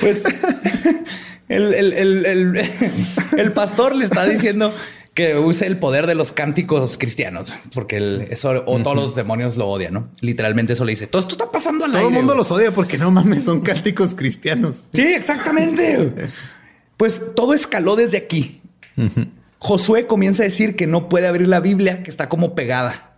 [0.00, 0.22] Pues
[1.48, 2.70] el, el- el- el-
[3.38, 4.74] el pastor le está diciendo
[5.14, 9.56] que use el poder de los cánticos cristianos, porque el- eso o todos los demonios
[9.56, 10.08] lo odian, ¿no?
[10.20, 11.06] Literalmente eso le dice.
[11.06, 12.38] Todo esto está pasando al Todo el mundo güey".
[12.38, 14.82] los odia porque no mames, son cánticos cristianos.
[14.92, 16.12] Sí, exactamente.
[16.96, 18.60] Pues todo escaló desde aquí.
[19.58, 23.12] Josué comienza a decir que no puede abrir la Biblia, que está como pegada.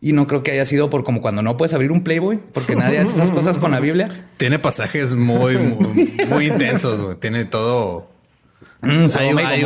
[0.00, 2.74] Y no creo que haya sido por como cuando no puedes abrir un Playboy, porque
[2.76, 4.26] nadie hace esas cosas con la Biblia.
[4.36, 7.00] Tiene pasajes muy, muy, muy intensos.
[7.00, 7.16] güey.
[7.16, 8.11] Tiene todo.
[8.82, 9.64] Mm, Hay, un, hay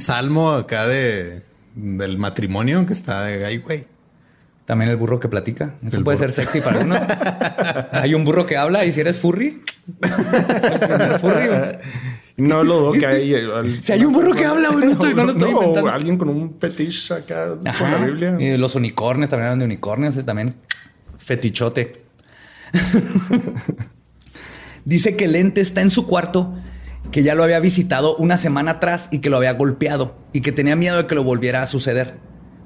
[0.00, 1.42] salmo acá de
[1.74, 3.86] del matrimonio que está ahí, güey.
[4.64, 5.74] También el burro que platica.
[5.86, 6.30] Eso El puede burro.
[6.30, 6.94] ser sexy para uno.
[7.92, 9.62] Hay un burro que habla y si eres furry.
[11.20, 11.78] el.
[12.36, 13.34] No lo dudo que hay.
[13.34, 15.90] eh, al- Si hay un burro que habla, güey, no estoy- no lo estoy inventando.
[15.90, 18.36] alguien con un fetiche acá con la Biblia.
[18.38, 20.54] Y los unicornios también hablan de unicornios, ese también
[21.18, 22.02] fetichote.
[24.84, 26.54] Dice que el ente está en su cuarto,
[27.10, 30.52] que ya lo había visitado una semana atrás y que lo había golpeado y que
[30.52, 32.16] tenía miedo de que lo volviera a suceder.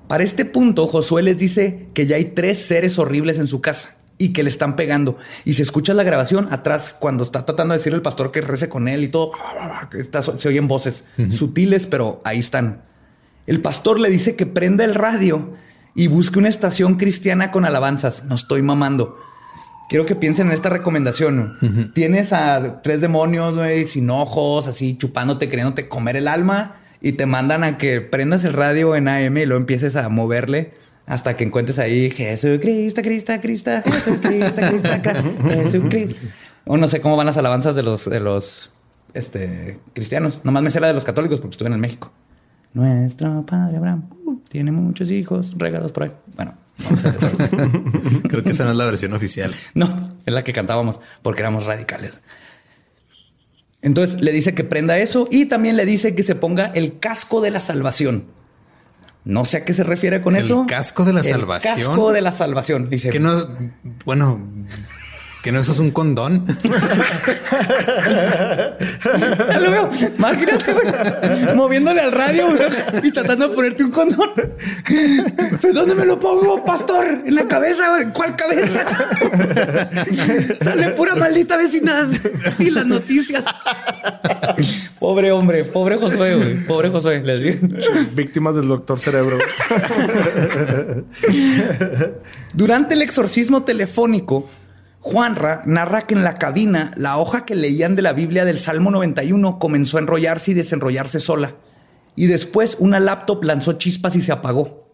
[0.09, 3.97] Para este punto, Josué les dice que ya hay tres seres horribles en su casa
[4.19, 5.17] y que le están pegando.
[5.45, 8.69] Y si escuchas la grabación atrás, cuando está tratando de decirle al pastor que rece
[8.69, 9.33] con él y todo,
[9.93, 12.83] está- se oyen voces sutiles, pero ahí están.
[13.47, 15.55] El pastor le dice que prenda el radio
[15.95, 18.25] y busque una estación cristiana con alabanzas.
[18.25, 19.19] No estoy mamando.
[19.93, 21.59] Quiero que piensen en esta recomendación.
[21.93, 27.27] Tienes a tres demonios, güey, sin ojos, así chupándote, queriéndote comer el alma y te
[27.27, 30.73] mandan a que prendas el radio en AM y lo empieces a moverle
[31.05, 34.89] hasta que encuentres ahí Jesucristo, Cristo, Cristo, Jesucristo, Cristo,
[35.49, 36.21] Jesucristo.
[36.65, 38.71] O no sé cómo van las alabanzas de los, de los
[39.13, 40.41] este, cristianos.
[40.43, 42.11] Nomás me sé la de los católicos porque estuve en México.
[42.73, 46.13] Nuestro padre Abraham uh, tiene muchos hijos regados por ahí.
[48.29, 49.53] Creo que esa no es la versión oficial.
[49.75, 52.19] no, es la que cantábamos porque éramos radicales.
[53.83, 57.41] Entonces le dice que prenda eso y también le dice que se ponga el casco
[57.41, 58.27] de la salvación.
[59.25, 60.65] No sé a qué se refiere con El eso.
[60.69, 61.77] casco de la El salvación.
[61.77, 62.91] Casco de la salvación.
[62.91, 63.37] Dice Que no,
[64.05, 64.41] bueno,
[65.43, 66.47] que no eso es un condón.
[69.49, 69.91] Ya lo veo.
[70.17, 72.61] Imagínate, güey, moviéndole al radio güey,
[73.03, 74.31] y tratando de ponerte un condón.
[75.61, 77.23] ¿Pero ¿Dónde me lo pongo, pastor?
[77.27, 78.13] En la cabeza, güey.
[78.13, 78.85] ¿Cuál cabeza?
[80.63, 82.07] Sale pura maldita vecindad
[82.59, 83.43] y las noticias.
[85.01, 86.65] Pobre hombre, pobre Josué, güey.
[86.65, 87.21] Pobre Josué.
[87.23, 87.67] Les digo.
[88.15, 89.39] Víctimas del doctor cerebro.
[92.55, 94.49] Durante el exorcismo telefónico,
[95.05, 98.91] Juanra narra que en la cabina la hoja que leían de la Biblia del Salmo
[98.93, 101.57] 91 comenzó a enrollarse y desenrollarse sola.
[102.15, 104.89] Y después una laptop lanzó chispas y se apagó.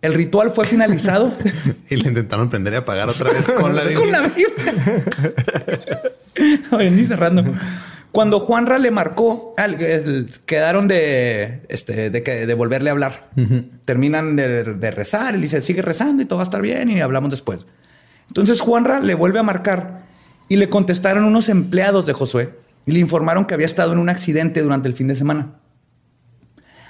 [0.00, 1.30] El ritual fue finalizado
[1.90, 4.32] y le intentaron prender y apagar otra vez con la con la Biblia.
[6.34, 6.62] Biblia.
[6.70, 7.44] Aprendí cerrando.
[8.12, 9.54] Cuando Juanra le marcó,
[10.46, 13.28] quedaron de, este, de, que- de volverle a hablar.
[13.84, 15.34] Terminan de, de rezar.
[15.34, 17.66] Él dice, sigue rezando y todo va a estar bien y hablamos después.
[18.28, 20.06] Entonces Juanra le vuelve a marcar
[20.48, 24.08] y le contestaron unos empleados de Josué y le informaron que había estado en un
[24.08, 25.60] accidente durante el fin de semana.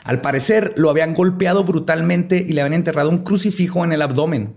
[0.05, 4.57] Al parecer lo habían golpeado brutalmente y le habían enterrado un crucifijo en el abdomen.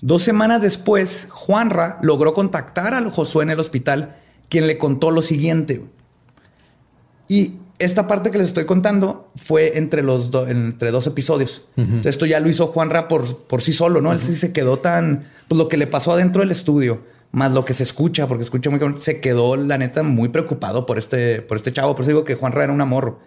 [0.00, 4.16] Dos semanas después, Juanra logró contactar al Josué en el hospital,
[4.48, 5.86] quien le contó lo siguiente.
[7.28, 11.62] Y esta parte que les estoy contando fue entre los do- entre dos episodios.
[12.04, 14.12] Esto ya lo hizo Juanra por, por sí solo, ¿no?
[14.12, 15.24] Él sí se quedó tan...
[15.48, 18.70] Pues lo que le pasó adentro del estudio, más lo que se escucha, porque escucha
[18.70, 18.80] muy...
[19.00, 21.94] Se quedó, la neta, muy preocupado por este, por este chavo.
[21.94, 23.18] Por eso digo que Juanra era un amor.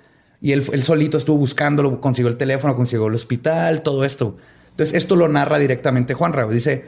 [0.41, 4.37] Y él, él solito estuvo buscándolo, consiguió el teléfono, consiguió el hospital, todo esto.
[4.71, 6.47] Entonces, esto lo narra directamente Juanra.
[6.47, 6.85] Dice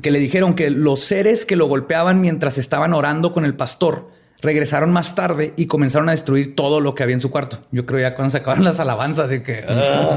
[0.00, 4.08] que le dijeron que los seres que lo golpeaban mientras estaban orando con el pastor
[4.42, 7.60] regresaron más tarde y comenzaron a destruir todo lo que había en su cuarto.
[7.70, 10.16] Yo creo ya cuando se acabaron las alabanzas de que "Ah,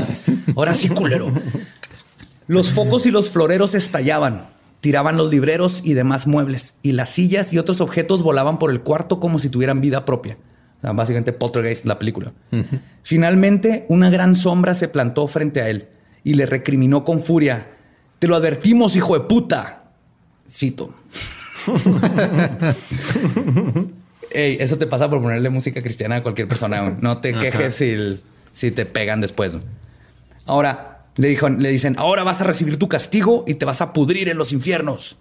[0.56, 1.32] ahora sí culero.
[2.48, 4.50] Los focos y los floreros estallaban,
[4.82, 8.82] tiraban los libreros y demás muebles y las sillas y otros objetos volaban por el
[8.82, 10.38] cuarto como si tuvieran vida propia.
[10.80, 12.34] O sea, básicamente Poltergeist, la película.
[13.04, 15.88] Finalmente, una gran sombra se plantó frente a él
[16.24, 17.68] y le recriminó con furia.
[18.20, 19.84] Te lo advertimos, hijo de puta.
[20.50, 20.94] Cito.
[24.36, 26.98] Ey, eso te pasa por ponerle música cristiana a cualquier persona.
[27.00, 28.22] No te quejes si,
[28.54, 29.58] si te pegan después.
[30.46, 33.94] Ahora, le, dijo, le dicen, ahora vas a recibir tu castigo y te vas a
[33.94, 35.18] pudrir en los infiernos.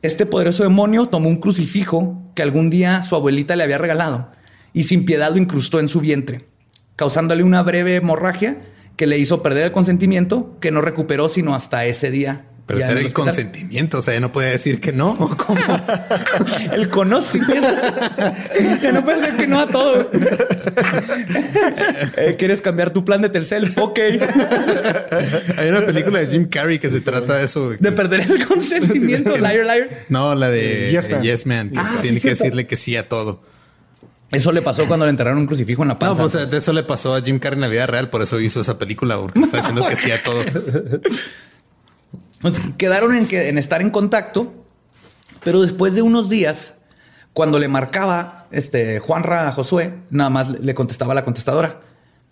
[0.00, 4.30] Este poderoso demonio tomó un crucifijo que algún día su abuelita le había regalado
[4.72, 6.44] y sin piedad lo incrustó en su vientre,
[6.94, 8.58] causándole una breve hemorragia
[8.96, 12.44] que le hizo perder el consentimiento, que no recuperó sino hasta ese día.
[12.68, 13.12] Pero era el hospital.
[13.24, 13.98] consentimiento.
[13.98, 15.16] O sea, ya no puede decir que no.
[15.36, 15.58] ¿Cómo?
[16.72, 17.66] El conocimiento.
[18.82, 20.08] ya no puedes decir que no a todo.
[22.16, 23.72] Eh, ¿Quieres cambiar tu plan de Telcel?
[23.76, 23.98] Ok.
[25.56, 27.70] Hay una película de Jim Carrey que se trata de eso.
[27.70, 29.36] De perder el consentimiento.
[29.36, 30.04] Liar, liar.
[30.08, 31.22] No, la de Eh, Yes Man.
[31.22, 31.70] Yes Man.
[31.70, 32.44] que Ah, sí, tiene que cierto.
[32.44, 33.42] decirle que sí a todo.
[34.30, 36.22] Eso le pasó cuando le enterraron un crucifijo en la No, panza.
[36.22, 38.10] pues, o sea, de eso le pasó a Jim Carrey en la vida real.
[38.10, 40.44] Por eso hizo esa película, porque está diciendo que sí a todo.
[42.76, 44.52] Quedaron en, que, en estar en contacto,
[45.42, 46.76] pero después de unos días,
[47.32, 51.80] cuando le marcaba este, Juanra a Josué, nada más le contestaba la contestadora.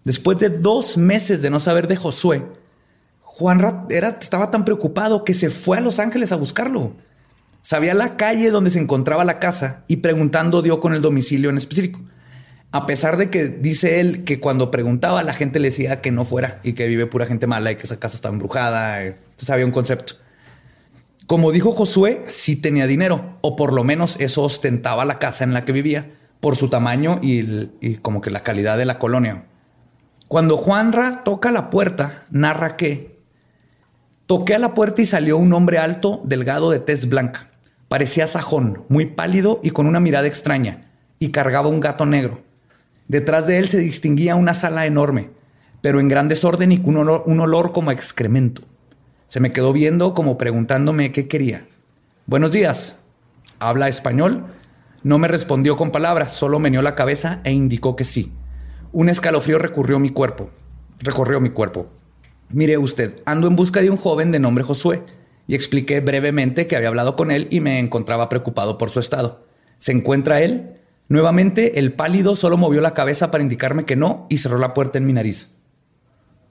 [0.05, 2.45] Después de dos meses de no saber de Josué,
[3.23, 6.95] Juanra era, estaba tan preocupado que se fue a Los Ángeles a buscarlo.
[7.61, 11.57] Sabía la calle donde se encontraba la casa y preguntando dio con el domicilio en
[11.57, 12.01] específico.
[12.73, 16.25] A pesar de que dice él que cuando preguntaba la gente le decía que no
[16.25, 19.03] fuera y que vive pura gente mala y que esa casa está embrujada.
[19.03, 20.15] eh, Entonces había un concepto.
[21.27, 25.55] Como dijo Josué, sí tenía dinero, o por lo menos eso ostentaba la casa en
[25.55, 29.47] la que vivía, por su tamaño y, y como que la calidad de la colonia.
[30.29, 33.19] Cuando Juanra toca la puerta, narra que
[34.27, 37.51] toqué a la puerta y salió un hombre alto, delgado de tez blanca.
[37.89, 42.43] Parecía sajón, muy pálido y con una mirada extraña, y cargaba un gato negro.
[43.09, 45.31] Detrás de él se distinguía una sala enorme,
[45.81, 48.63] pero en gran desorden y con un olor, como excremento.
[49.29, 51.69] Se me quedó viendo como preguntándome qué quería.
[52.27, 52.97] Buenos días.
[53.61, 54.47] ¿Habla español?
[55.05, 58.33] No me respondió con palabras, solo meneó la cabeza e indicó que sí.
[58.93, 60.51] Un escalofrío recorrió mi cuerpo.
[60.99, 61.89] Recorrió mi cuerpo.
[62.49, 65.03] Mire usted, ando en busca de un joven de nombre Josué
[65.47, 69.47] y expliqué brevemente que había hablado con él y me encontraba preocupado por su estado.
[69.79, 70.76] ¿Se encuentra él?
[71.09, 74.99] Nuevamente, el pálido solo movió la cabeza para indicarme que no y cerró la puerta
[74.99, 75.49] en mi nariz.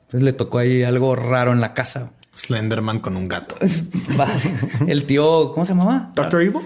[0.05, 2.11] Entonces le tocó ahí algo raro en la casa.
[2.37, 3.55] Slenderman con un gato.
[4.87, 6.11] El tío, ¿cómo se llamaba?
[6.15, 6.61] Doctor Evil.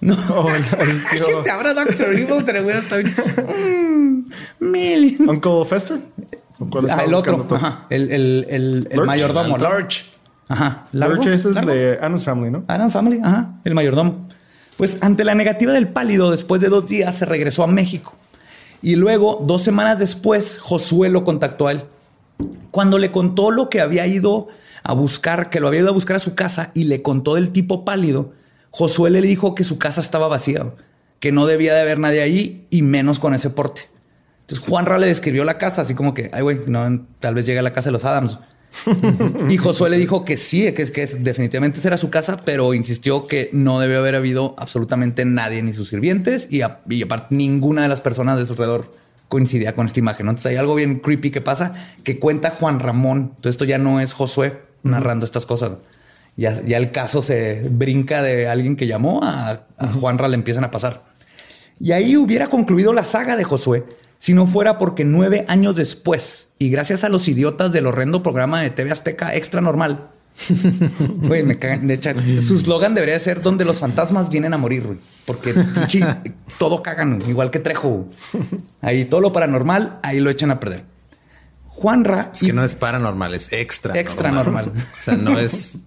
[0.00, 0.14] No.
[0.30, 2.42] Oh, el, el tío ¿Quién te habla Doctor Evil?
[2.44, 4.26] Pero bueno, está bien.
[4.60, 5.28] Million.
[5.28, 6.00] Uncle Fester.
[6.58, 7.46] ¿O cuál Ah, el otro.
[7.50, 7.86] Ajá.
[7.90, 9.06] El, el, el, el Lurch.
[9.06, 9.58] mayordomo.
[9.58, 10.04] Lurch.
[10.48, 10.86] Ajá.
[10.92, 11.16] ¿Largo?
[11.16, 11.70] Lurch ese es ¿Largo?
[11.70, 12.64] de Adam's Family, ¿no?
[12.68, 14.28] Adam's Family, ajá, el mayordomo.
[14.76, 18.14] Pues ante la negativa del pálido, después de dos días se regresó a México.
[18.82, 21.84] Y luego, dos semanas después, Josué lo contactó a él.
[22.70, 24.48] Cuando le contó lo que había ido
[24.82, 27.50] a buscar, que lo había ido a buscar a su casa y le contó del
[27.50, 28.32] tipo pálido,
[28.70, 30.74] Josué le dijo que su casa estaba vacía,
[31.18, 33.88] que no debía de haber nadie ahí y menos con ese porte.
[34.42, 36.58] Entonces Juanra le describió la casa así como que, ay güey,
[37.18, 38.38] tal vez llegue a la casa de los Adams.
[39.48, 42.42] y Josué le dijo que sí, que, es que es- definitivamente esa era su casa,
[42.44, 47.02] pero insistió que no debió haber habido absolutamente nadie, ni sus sirvientes, y, a- y
[47.02, 48.92] aparte ninguna de las personas de su alrededor
[49.28, 50.26] coincidía con esta imagen.
[50.26, 50.30] ¿no?
[50.32, 51.74] Entonces hay algo bien creepy que pasa,
[52.04, 53.32] que cuenta Juan Ramón.
[53.36, 55.72] Entonces esto ya no es Josué narrando estas cosas.
[56.36, 60.64] Ya, ya el caso se brinca de alguien que llamó a, a Juanra, le empiezan
[60.64, 61.02] a pasar.
[61.80, 63.84] Y ahí hubiera concluido la saga de Josué
[64.18, 68.62] si no fuera porque nueve años después, y gracias a los idiotas del horrendo programa
[68.62, 70.10] de TV Azteca Extra Normal,
[70.98, 71.86] güey, me cagan.
[71.86, 72.10] De hecho,
[72.42, 74.98] su slogan debería ser donde los fantasmas vienen a morir, güey.
[75.24, 75.54] Porque
[76.58, 78.08] todo cagan, igual que Trejo.
[78.80, 80.84] Ahí todo lo paranormal, ahí lo echan a perder.
[81.68, 82.30] Juanra.
[82.32, 83.98] Es que no es paranormal, es extra.
[83.98, 84.72] Extra normal.
[84.76, 85.78] O sea, no es,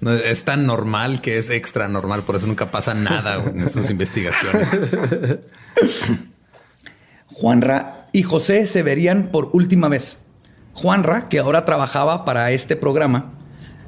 [0.00, 2.22] no es, es tan normal que es extra normal.
[2.22, 4.68] Por eso nunca pasa nada güey, en sus investigaciones.
[7.32, 10.18] Juanra y José se verían por última vez.
[10.74, 13.32] Juanra, que ahora trabajaba para este programa,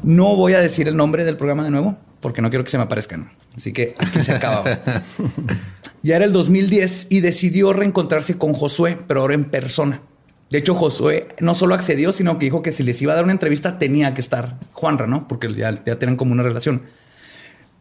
[0.02, 2.78] no voy a decir el nombre del programa de nuevo porque no quiero que se
[2.78, 3.32] me aparezcan.
[3.54, 4.64] Así que aquí se acaba.
[6.02, 10.00] ya era el 2010 y decidió reencontrarse con Josué, pero ahora en persona.
[10.48, 13.24] De hecho, Josué no solo accedió, sino que dijo que si les iba a dar
[13.24, 15.28] una entrevista tenía que estar Juanra, ¿no?
[15.28, 16.84] Porque ya, ya tienen como una relación.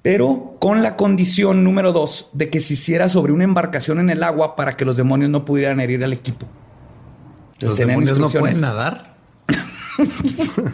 [0.04, 4.22] Pero con la condición número dos de que se hiciera sobre una embarcación en el
[4.22, 6.46] agua para que los demonios no pudieran herir al equipo.
[7.54, 9.16] Entonces, Los demonios no pueden nadar.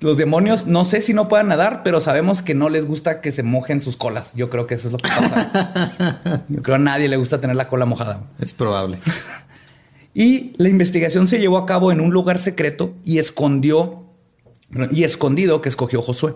[0.00, 3.32] Los demonios no sé si no puedan nadar, pero sabemos que no les gusta que
[3.32, 4.32] se mojen sus colas.
[4.34, 6.44] Yo creo que eso es lo que pasa.
[6.48, 8.22] Yo creo que a nadie le gusta tener la cola mojada.
[8.38, 8.98] Es probable.
[10.14, 14.06] Y la investigación se llevó a cabo en un lugar secreto y escondió
[14.90, 16.34] y escondido que escogió Josué.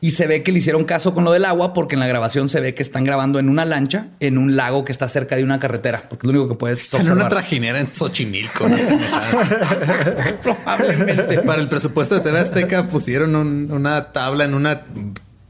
[0.00, 2.48] Y se ve que le hicieron caso con lo del agua porque en la grabación
[2.48, 5.42] se ve que están grabando en una lancha en un lago que está cerca de
[5.42, 7.30] una carretera, porque es lo único que puedes En una observar.
[7.32, 8.68] trajinera en Xochimilco.
[8.68, 8.76] ¿no?
[10.42, 11.40] Probablemente.
[11.40, 14.82] Para el presupuesto de TV Azteca pusieron un- una tabla en una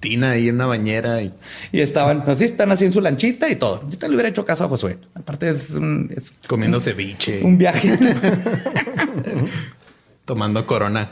[0.01, 1.33] tina y en una bañera y
[1.73, 3.85] Y estaban así, están así en su lanchita y todo.
[3.91, 4.97] Yo te le hubiera hecho caso a Josué.
[5.15, 7.99] Aparte es un, es comiendo ceviche, un viaje.
[10.25, 11.11] tomando corona.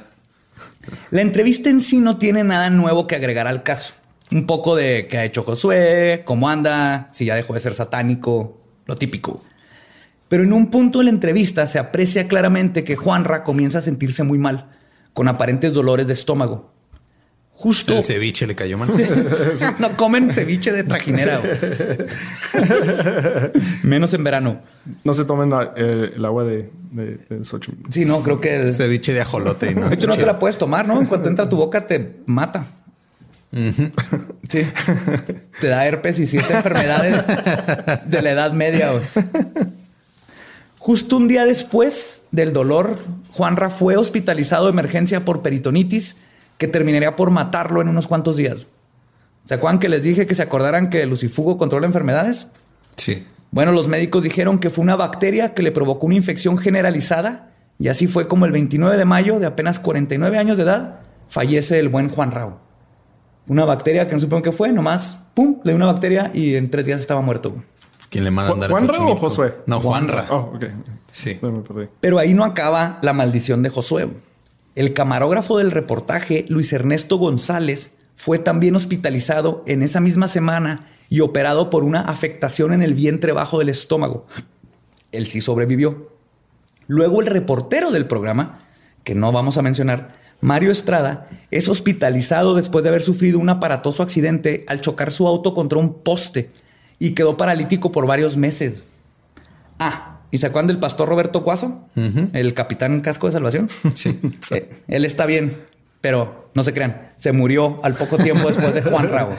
[1.11, 3.95] La entrevista en sí no tiene nada nuevo que agregar al caso.
[4.33, 8.61] Un poco de qué ha hecho Josué, cómo anda, si ya dejó de ser satánico,
[8.87, 9.43] lo típico.
[10.29, 14.25] Pero en un punto de la entrevista se aprecia claramente que Juanra comienza a sentirse
[14.25, 14.71] muy mal,
[15.13, 16.76] con aparentes dolores de estómago.
[17.59, 18.91] Justo El ceviche le cayó mal.
[19.79, 21.41] no comen ceviche de trajinera.
[23.83, 24.61] Menos en verano.
[25.05, 27.91] No se tomen la- eh, el agua de, de, de Xochimilco.
[27.91, 28.73] Sí, no, creo que...
[28.73, 29.71] ceviche de ajolote.
[29.71, 31.01] y no De hecho, no te la puedes tomar, ¿no?
[31.01, 32.67] En cuanto entra a tu boca, te mata.
[34.49, 34.63] Sí.
[35.61, 37.25] Te da herpes y siete enfermedades
[38.05, 38.91] de la edad media.
[38.93, 39.03] güey.
[40.79, 42.99] Justo un día después del dolor,
[43.33, 46.17] Juanra fue hospitalizado de emergencia por peritonitis
[46.59, 48.67] que terminaría por matarlo en unos cuantos días.
[49.45, 52.49] ¿Se acuerdan que les dije que se acordaran que el lucifugo controla enfermedades?
[52.97, 53.27] Sí.
[53.51, 57.89] Bueno, los médicos dijeron que fue una bacteria que le provocó una infección generalizada y
[57.89, 61.89] así fue como el 29 de mayo, de apenas 49 años de edad, fallece el
[61.89, 62.59] buen Juan Rao.
[63.49, 66.69] Una bacteria que no supongo qué fue, nomás, pum, le dio una bacteria y en
[66.71, 67.55] tres días estaba muerto.
[68.11, 69.17] ¿Quién le manda a ¿Ju- andar en ¿Juanra o?
[69.17, 69.55] Josué?
[69.67, 70.27] No, Juanra.
[70.31, 70.65] Oh, ok.
[71.07, 71.39] Sí.
[72.01, 74.09] Pero ahí no acaba la maldición de Josué.
[74.77, 81.21] El camarógrafo del reportaje, Luis Ernesto González, fue también hospitalizado en esa misma semana y
[81.21, 84.27] operado por una afectación en el vientre bajo del estómago.
[85.13, 86.13] Él sí sobrevivió.
[86.89, 88.59] Luego el reportero del programa,
[89.03, 94.03] que no vamos a mencionar, Mario Estrada, es hospitalizado después de haber sufrido un aparatoso
[94.03, 96.51] accidente al chocar su auto contra un poste
[96.99, 98.83] y quedó paralítico por varios meses.
[99.79, 101.89] Ah, ¿y se acuerdan del pastor Roberto Cuaso?
[102.33, 103.69] El capitán casco de salvación.
[103.95, 104.19] Sí.
[104.51, 105.57] Eh, él está bien,
[106.01, 109.35] pero no se crean, se murió al poco tiempo después de Juan Rago.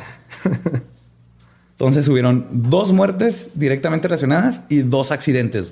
[1.72, 5.72] Entonces hubieron dos muertes directamente relacionadas y dos accidentes.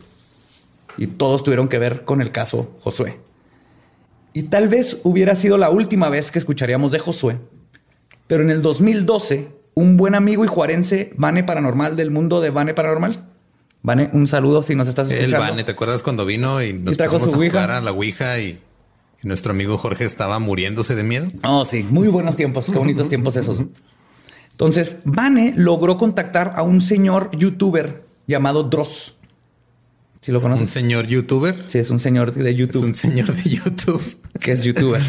[0.98, 3.20] Y todos tuvieron que ver con el caso Josué.
[4.34, 7.38] Y tal vez hubiera sido la última vez que escucharíamos de Josué,
[8.28, 12.74] pero en el 2012 un buen amigo y juarense, Vane Paranormal del mundo de Vane
[12.74, 13.26] Paranormal.
[13.86, 15.46] Vane, un saludo si nos estás El escuchando.
[15.52, 17.52] Vane, ¿te acuerdas cuando vino y nos Y trajo su a ouija?
[17.62, 18.60] jugar a la Ouija y,
[19.24, 21.28] y nuestro amigo Jorge estaba muriéndose de miedo?
[21.44, 23.62] Oh, sí, muy buenos tiempos, qué bonitos tiempos esos.
[24.52, 29.18] Entonces, Vane logró contactar a un señor youtuber llamado Dross.
[30.22, 30.72] Si lo Un conoces.
[30.72, 31.66] señor youtuber.
[31.68, 34.02] Sí, es un señor de Es YouTube un señor de YouTube.
[34.40, 35.02] que es youtuber.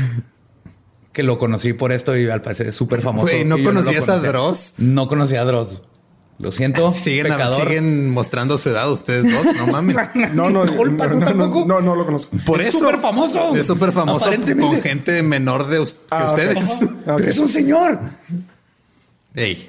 [1.12, 3.32] que lo conocí por esto y al parecer es súper famoso.
[3.32, 4.28] Güey, ¿no conocías a conocía.
[4.32, 4.74] Dross?
[4.78, 5.80] No conocía a Dross.
[6.38, 6.92] Lo siento.
[6.92, 7.62] Siguen, pecador.
[7.62, 9.96] siguen mostrando su edad ustedes dos, no mames.
[10.34, 11.64] No, no, no, ¿tú no, tampoco?
[11.66, 12.36] no, no, no lo conozco.
[12.44, 13.56] Por Es súper famoso.
[13.56, 14.26] Es súper famoso
[14.60, 16.58] con gente menor de us- Ah, ustedes.
[17.06, 17.98] Pero es un señor.
[19.34, 19.68] Ey, es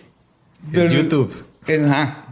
[0.72, 1.46] Pero- YouTube.
[1.88, 2.24] Ajá.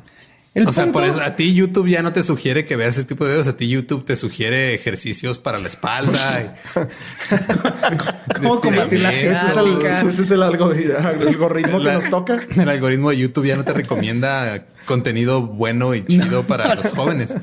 [0.55, 3.05] El o sea, por eso a ti YouTube ya no te sugiere que veas ese
[3.05, 3.47] tipo de videos.
[3.49, 6.41] A ti YouTube te sugiere ejercicios para la espalda.
[6.41, 6.49] y-
[8.41, 12.09] ¿Cómo combatir la Ese es el, ese es el algo- el algoritmo que La- nos
[12.09, 12.39] toca.
[12.55, 17.35] El algoritmo de YouTube ya no te recomienda contenido bueno y chido para los jóvenes.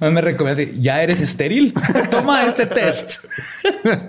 [0.00, 0.72] No me recomienda así.
[0.80, 1.72] Ya eres estéril.
[2.10, 3.18] Toma este test.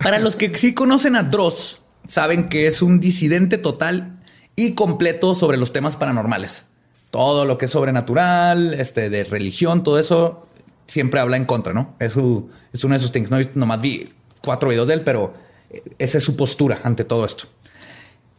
[0.00, 4.15] Para los que sí conocen a Dross, saben que es un disidente total
[4.56, 6.64] y completo sobre los temas paranormales.
[7.10, 10.46] Todo lo que es sobrenatural, este, de religión, todo eso,
[10.86, 11.94] siempre habla en contra, ¿no?
[11.98, 13.30] Es, su- es uno de sus things.
[13.30, 15.34] No nomás vi cuatro videos de él, pero
[15.98, 17.44] esa es su postura ante todo esto.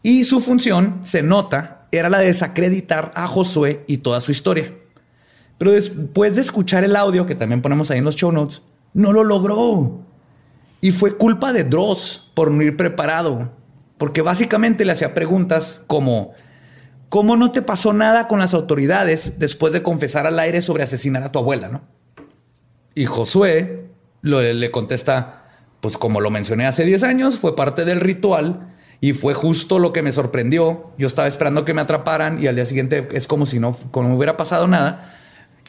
[0.03, 4.73] Y su función, se nota, era la de desacreditar a Josué y toda su historia.
[5.57, 8.61] Pero después de escuchar el audio, que también ponemos ahí en los show notes,
[8.93, 10.01] no lo logró.
[10.81, 13.51] Y fue culpa de Dross por no ir preparado.
[13.97, 16.33] Porque básicamente le hacía preguntas como,
[17.09, 21.23] ¿cómo no te pasó nada con las autoridades después de confesar al aire sobre asesinar
[21.23, 21.81] a tu abuela, no?
[22.93, 23.85] Y Josué
[24.21, 25.45] le contesta,
[25.81, 29.93] pues como lo mencioné hace 10 años, fue parte del ritual y fue justo lo
[29.93, 30.91] que me sorprendió.
[30.97, 34.15] Yo estaba esperando que me atraparan y al día siguiente es como si no, como
[34.15, 35.13] hubiera pasado nada.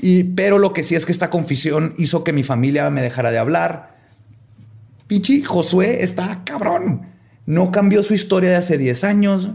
[0.01, 3.31] Y, pero lo que sí es que esta confesión hizo que mi familia me dejara
[3.31, 3.97] de hablar.
[5.07, 7.18] Pichi, Josué está cabrón.
[7.49, 9.49] No cambió su historia de hace 10 años.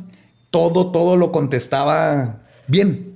[0.50, 3.14] Todo, todo lo contestaba bien.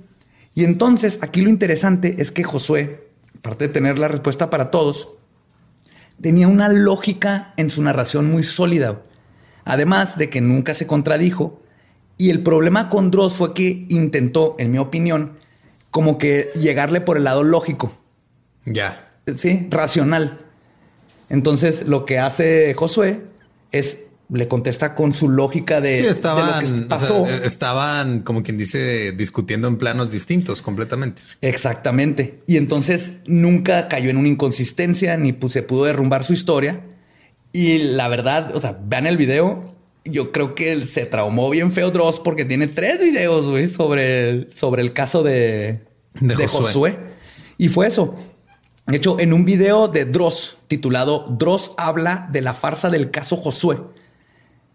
[0.54, 3.08] Y entonces aquí lo interesante es que Josué,
[3.38, 5.08] aparte de tener la respuesta para todos,
[6.20, 9.02] tenía una lógica en su narración muy sólida.
[9.64, 11.60] Además de que nunca se contradijo.
[12.16, 15.40] Y el problema con Dross fue que intentó, en mi opinión,
[15.90, 17.90] como que llegarle por el lado lógico.
[18.64, 19.10] Ya.
[19.36, 20.38] Sí, racional.
[21.28, 23.24] Entonces, lo que hace Josué
[23.72, 27.26] es le contesta con su lógica de, Sí, de estaban, lo que o pasó.
[27.26, 31.22] sea, eh, estaban, como quien dice, discutiendo en planos distintos completamente.
[31.40, 32.40] Exactamente.
[32.46, 36.82] Y entonces nunca cayó en una inconsistencia ni se pudo derrumbar su historia.
[37.52, 39.74] Y la verdad, o sea, vean el video.
[40.04, 44.48] Yo creo que se traumó bien feo Dross porque tiene tres videos güey, sobre, el,
[44.54, 45.80] sobre el caso de,
[46.20, 46.66] De de Josué.
[46.66, 46.98] Josué.
[47.58, 48.14] Y fue eso.
[48.86, 53.36] De hecho, en un video de Dross titulado Dross habla de la farsa del caso
[53.36, 53.80] Josué,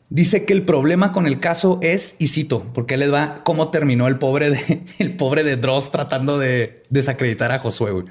[0.10, 4.08] dice que el problema con el caso es, y cito, porque les va cómo terminó
[4.08, 8.06] el pobre de, el pobre de Dross tratando de desacreditar a Josué.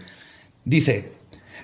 [0.64, 1.12] Dice,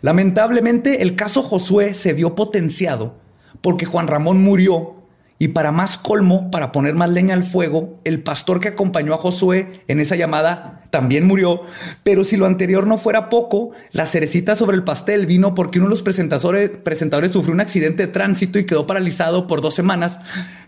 [0.01, 3.17] lamentablemente el caso Josué se vio potenciado
[3.61, 4.98] porque Juan Ramón murió
[5.39, 9.19] y para más colmo, para poner más leña al fuego, el pastor que acompañó a
[9.19, 11.63] Josué en esa llamada también murió.
[12.03, 15.87] Pero si lo anterior no fuera poco, la cerecita sobre el pastel vino porque uno
[15.87, 20.19] de los presentadores, presentadores sufrió un accidente de tránsito y quedó paralizado por dos semanas.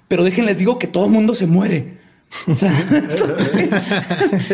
[0.07, 1.99] Pero déjenles digo que todo el mundo se muere.
[2.47, 2.73] O sea,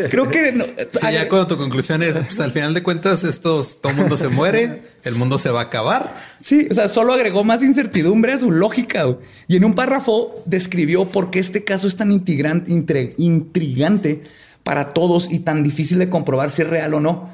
[0.11, 3.81] creo que no- Sí, ya cuando tu conclusión es, pues al final de cuentas, estos,
[3.81, 6.15] todo el mundo se muere, el mundo se va a acabar.
[6.41, 9.05] Sí, o sea, solo agregó más incertidumbre a su lógica.
[9.47, 14.23] Y en un párrafo describió por qué este caso es tan intrigante
[14.63, 17.31] para todos y tan difícil de comprobar si es real o no.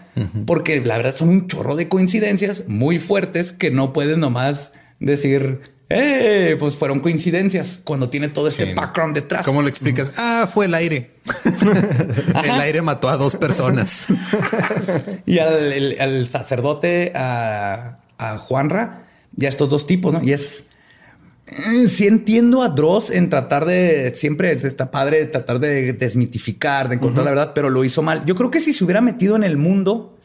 [0.47, 5.61] Porque la verdad son un chorro de coincidencias muy fuertes que no puedes nomás decir,
[5.95, 8.75] eh, pues fueron coincidencias cuando tiene todo este Sí.
[8.75, 9.45] background detrás.
[9.45, 10.13] ¿Cómo lo explicas?
[10.17, 11.13] Ah, fue el aire.
[12.45, 14.07] el aire mató a dos personas.
[15.27, 20.23] y al, el- al sacerdote, a, a Juanra, y a estos dos tipos, ¿no?
[20.23, 20.67] Y es.
[21.47, 24.13] eh, Sí entiendo a Dross en tratar de.
[24.15, 28.25] Siempre está padre tratar de desmitificar, de encontrar la verdad, pero lo hizo mal.
[28.27, 30.17] Yo creo que si se hubiera metido en el mundo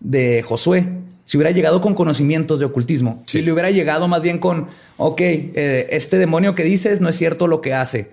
[0.00, 0.86] de Josué,
[1.24, 3.38] si hubiera llegado con conocimientos de ocultismo, Sí.
[3.38, 4.68] si le hubiera llegado más bien con,
[4.98, 8.10] ok, eh, este demonio que dices no es cierto lo que hace.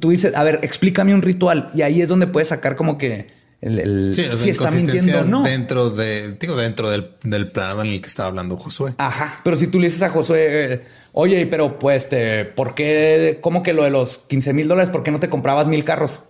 [0.00, 3.26] Tú dices, a ver, explícame un ritual y ahí es donde puedes sacar como que
[3.60, 5.42] el, el- Sí, las si está mintiendo o no.
[5.42, 8.94] dentro de, digo, dentro del, del plano en el que estaba hablando Josué.
[8.98, 10.80] Ajá, pero si tú le dices a Josué, eh,
[11.12, 13.38] oye, pero pues, este, ¿por qué?
[13.40, 14.90] ¿Cómo que lo de los 15 mil dólares?
[14.90, 16.20] ¿Por qué no te comprabas mil carros?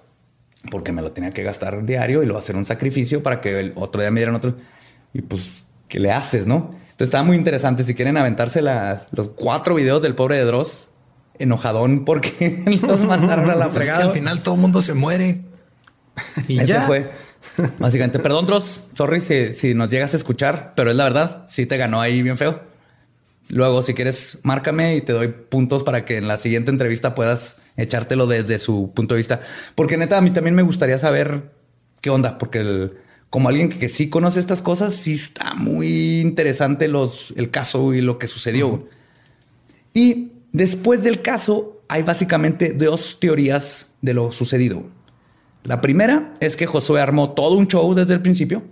[0.70, 3.72] Porque me lo tenía que gastar diario y lo hacer un sacrificio para que el
[3.76, 4.54] otro día me dieran otro.
[5.14, 6.70] Y pues, ¿qué le haces, no?
[6.84, 7.84] Entonces estaba muy interesante.
[7.84, 10.88] Si quieren aventarse la- los cuatro videos del pobre de Dross,
[11.38, 14.04] enojadón porque los mandaron a la Pues es que fregada.
[14.06, 15.42] al final todo el mundo se muere.
[16.48, 17.10] Y Ese ya fue.
[17.78, 21.66] Básicamente, perdón, Dross, sorry si, si nos llegas a escuchar, pero es la verdad, sí
[21.66, 22.60] te ganó ahí bien feo.
[23.50, 27.56] Luego, si quieres, márcame y te doy puntos para que en la siguiente entrevista puedas
[27.76, 29.40] echártelo desde su punto de vista.
[29.74, 31.50] Porque neta, a mí también me gustaría saber
[32.00, 32.92] qué onda, porque el-
[33.32, 37.94] como alguien que, que sí conoce estas cosas, sí está muy interesante los, el caso
[37.94, 38.86] y lo que sucedió.
[39.94, 44.82] Y después del caso, hay básicamente dos teorías de lo sucedido.
[45.64, 48.64] La primera es que Josué armó todo un show desde el principio,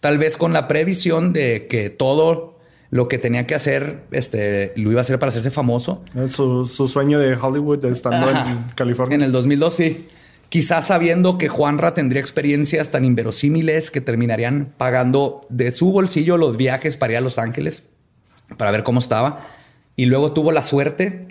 [0.00, 2.58] tal vez con la previsión de que todo
[2.90, 6.02] lo que tenía que hacer este, lo iba a hacer para hacerse famoso.
[6.30, 8.50] Su, su sueño de Hollywood de estando Ajá.
[8.50, 9.14] en California.
[9.14, 10.08] En el 2002, sí.
[10.48, 16.56] Quizás sabiendo que Juanra tendría experiencias tan inverosímiles que terminarían pagando de su bolsillo los
[16.56, 17.84] viajes para ir a Los Ángeles
[18.56, 19.40] para ver cómo estaba.
[19.96, 21.28] Y luego tuvo la suerte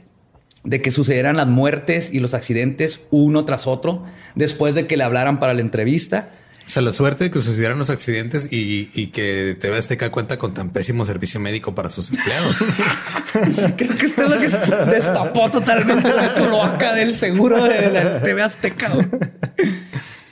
[0.64, 4.03] de que sucedieran las muertes y los accidentes uno tras otro
[4.36, 6.32] después de que le hablaran para la entrevista.
[6.66, 10.38] O sea, la suerte de que sucedieran los accidentes y, y que TV Azteca cuenta
[10.38, 12.57] con tan pésimo servicio médico para sus empleados.
[13.78, 18.41] Creo que esto es lo que destapó totalmente la cloaca del seguro de la TV
[18.41, 18.91] Azteca.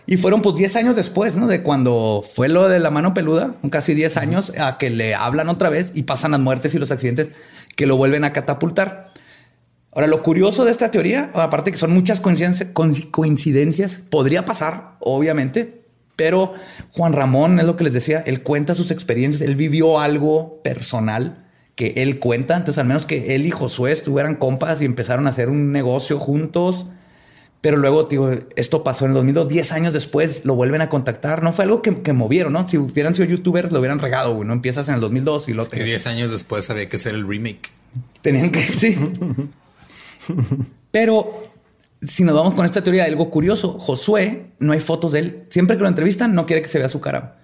[0.08, 1.48] Y fueron pues 10 años después, ¿no?
[1.48, 5.48] De cuando fue lo de la mano peluda, casi 10 años, a que le hablan
[5.48, 7.32] otra vez y pasan las muertes y los accidentes
[7.76, 9.12] que lo vuelven a catapultar.
[9.94, 12.70] Ahora, lo curioso de esta teoría, aparte que son muchas coincidencias,
[13.12, 15.81] coincidencias, podría pasar, obviamente,
[16.16, 16.54] pero
[16.92, 21.46] Juan Ramón es lo que les decía, él cuenta sus experiencias, él vivió algo personal
[21.76, 25.32] que él cuenta, entonces al menos que él y Josué estuvieran compas y empezaron a
[25.32, 26.86] hacer un negocio juntos,
[27.62, 31.44] pero luego, digo, esto pasó en el 2002, 10 años después lo vuelven a contactar,
[31.44, 32.68] no fue algo que, que movieron, ¿no?
[32.68, 35.62] Si hubieran sido youtubers lo hubieran regado, güey, no empiezas en el 2002 y lo
[35.64, 37.72] Es que 10 años después había que hacer el remake.
[38.22, 38.98] Tenían que, sí.
[40.92, 41.52] Pero
[42.02, 45.44] si nos vamos con esta teoría, algo curioso, Josué, no hay fotos de él.
[45.50, 47.38] Siempre que lo entrevistan, no quiere que se vea su cara.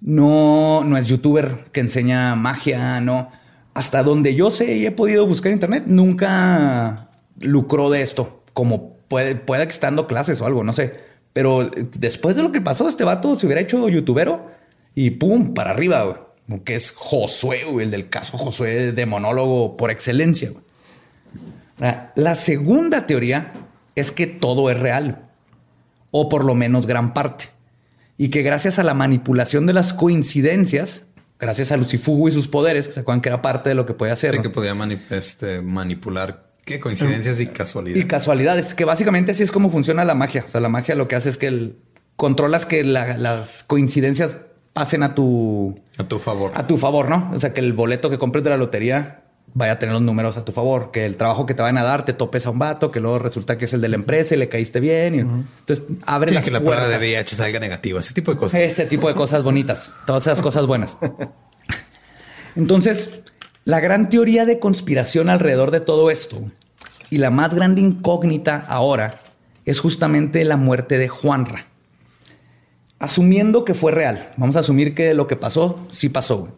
[0.00, 3.30] No, no es youtuber que enseña magia, no.
[3.74, 7.10] Hasta donde yo sé y he podido buscar internet, nunca
[7.40, 8.42] lucró de esto.
[8.52, 10.96] Como puede, puede que estando clases o algo, no sé.
[11.32, 14.50] Pero después de lo que pasó, este vato se hubiera hecho youtubero
[14.94, 16.34] y pum, para arriba.
[16.64, 20.50] Que es Josué, el del caso Josué de monólogo por excelencia.
[22.16, 23.52] La segunda teoría
[24.00, 25.28] es que todo es real,
[26.10, 27.46] o por lo menos gran parte,
[28.16, 31.04] y que gracias a la manipulación de las coincidencias,
[31.38, 33.94] gracias a Lucifugo y sus poderes, que se acuerdan que era parte de lo que
[33.94, 34.42] puede hacer, Sí, ¿no?
[34.42, 38.06] que podía mani- este, manipular qué coincidencias y y casualidades.
[38.06, 40.44] casualidades, que básicamente así es como funciona la magia.
[40.46, 41.76] O sea, la magia lo que hace es que el-
[42.16, 44.36] controlas que la- las coincidencias
[44.72, 46.52] pasen a tu, a tu favor.
[46.54, 47.30] a tu favor, ¿no?
[47.34, 49.22] O sea, que el boleto que compres de la lotería
[49.54, 51.82] vaya a tener los números a tu favor, que el trabajo que te van a
[51.82, 54.34] dar te topes a un vato, que luego resulta que es el de la empresa
[54.34, 55.14] y le caíste bien.
[55.14, 56.96] y- Entonces, abre Sí, las que la prueba de.
[56.98, 58.60] VIH salga negativa, ese tipo de cosas.
[58.60, 60.96] Ese tipo de cosas bonitas, todas esas cosas buenas.
[62.56, 63.10] Entonces,
[63.64, 66.40] la gran teoría de conspiración alrededor de todo esto
[67.10, 69.20] y la más grande incógnita ahora
[69.64, 71.66] es justamente la muerte de Juanra.
[72.98, 76.48] Asumiendo que fue real, vamos a asumir que lo que pasó sí pasó.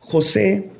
[0.00, 0.70] José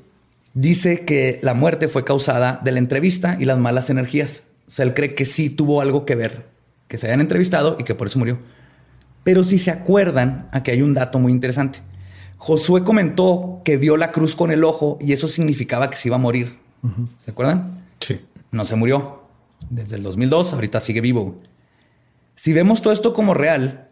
[0.54, 4.44] dice que la muerte fue causada de la entrevista y las malas energías.
[4.66, 6.46] O sea, él cree que sí tuvo algo que ver,
[6.88, 8.38] que se hayan entrevistado y que por eso murió.
[9.24, 11.80] Pero si se acuerdan, aquí hay un dato muy interesante.
[12.38, 16.16] Josué comentó que vio la cruz con el ojo y eso significaba que se iba
[16.16, 16.58] a morir.
[17.16, 17.84] ¿Se acuerdan?
[18.00, 18.20] Sí.
[18.50, 19.22] No se murió.
[19.70, 21.40] Desde el 2002, ahorita sigue vivo.
[22.36, 23.88] Si vemos todo esto como real,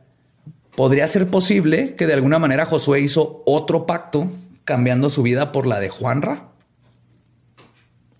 [0.76, 4.28] podría ser posible que de alguna manera Josué hizo otro pacto
[4.64, 6.51] cambiando su vida por la de Juanra.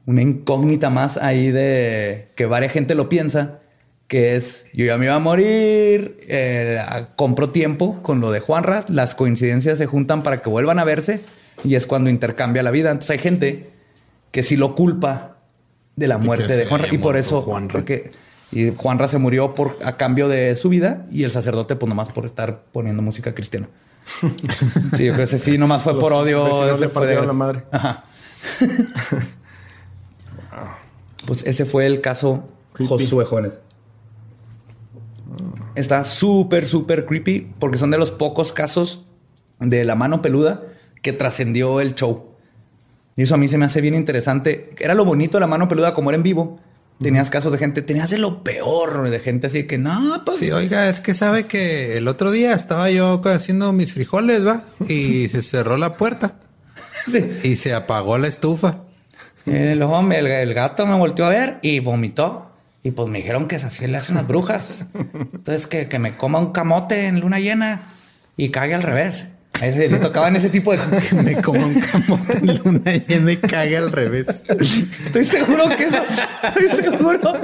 [0.07, 3.61] Una incógnita más ahí de que varias gente lo piensa,
[4.09, 6.81] que es yo ya me iba a morir, eh,
[7.17, 11.21] compro tiempo con lo de Juanra, las coincidencias se juntan para que vuelvan a verse
[11.65, 12.91] y es cuando intercambia la vida.
[12.91, 13.71] Entonces hay gente
[14.33, 15.37] que sí lo culpa
[15.97, 17.73] de la muerte de Juanra y por eso Juanra.
[17.73, 18.11] porque
[18.51, 22.11] y Juanra se murió por a cambio de su vida y el sacerdote pues nomás
[22.11, 23.69] por estar poniendo música cristiana.
[24.97, 26.45] Sí, yo creo que ese sí nomás fue Los por odio.
[26.91, 27.63] fue de- la madre.
[27.71, 28.05] Ajá.
[31.27, 32.89] pues ese fue el caso Creepy.
[32.89, 33.53] Josué Jóvenes.
[35.75, 39.05] está súper, súper creepy porque son de los pocos casos
[39.61, 40.63] de la mano peluda
[41.03, 42.29] que trascendió el show.
[43.17, 44.71] Y eso a mí se me hace bien interesante.
[44.79, 46.61] Era lo bonito de la mano peluda como era en vivo.
[47.01, 50.39] Tenías casos de gente, tenías de lo peor, de gente así que no, pues.
[50.39, 54.63] Sí, oiga, es que sabe que el otro día estaba yo haciendo mis frijoles, va,
[54.89, 56.37] y se cerró la puerta
[57.11, 57.27] Sí.
[57.43, 58.83] y se apagó la estufa.
[59.47, 62.49] El hombre, el, el gato me volteó a ver y vomitó.
[62.85, 64.87] Y pues me dijeron que así le hacen las brujas.
[65.33, 67.83] Entonces que, que me coma un camote en luna llena
[68.37, 69.29] y cague al revés.
[69.61, 70.79] A ese le tocaban ese tipo de
[71.09, 74.43] Que me como un camote en luna llena y cague al revés.
[74.49, 76.03] Estoy seguro que eso,
[76.43, 77.41] estoy seguro.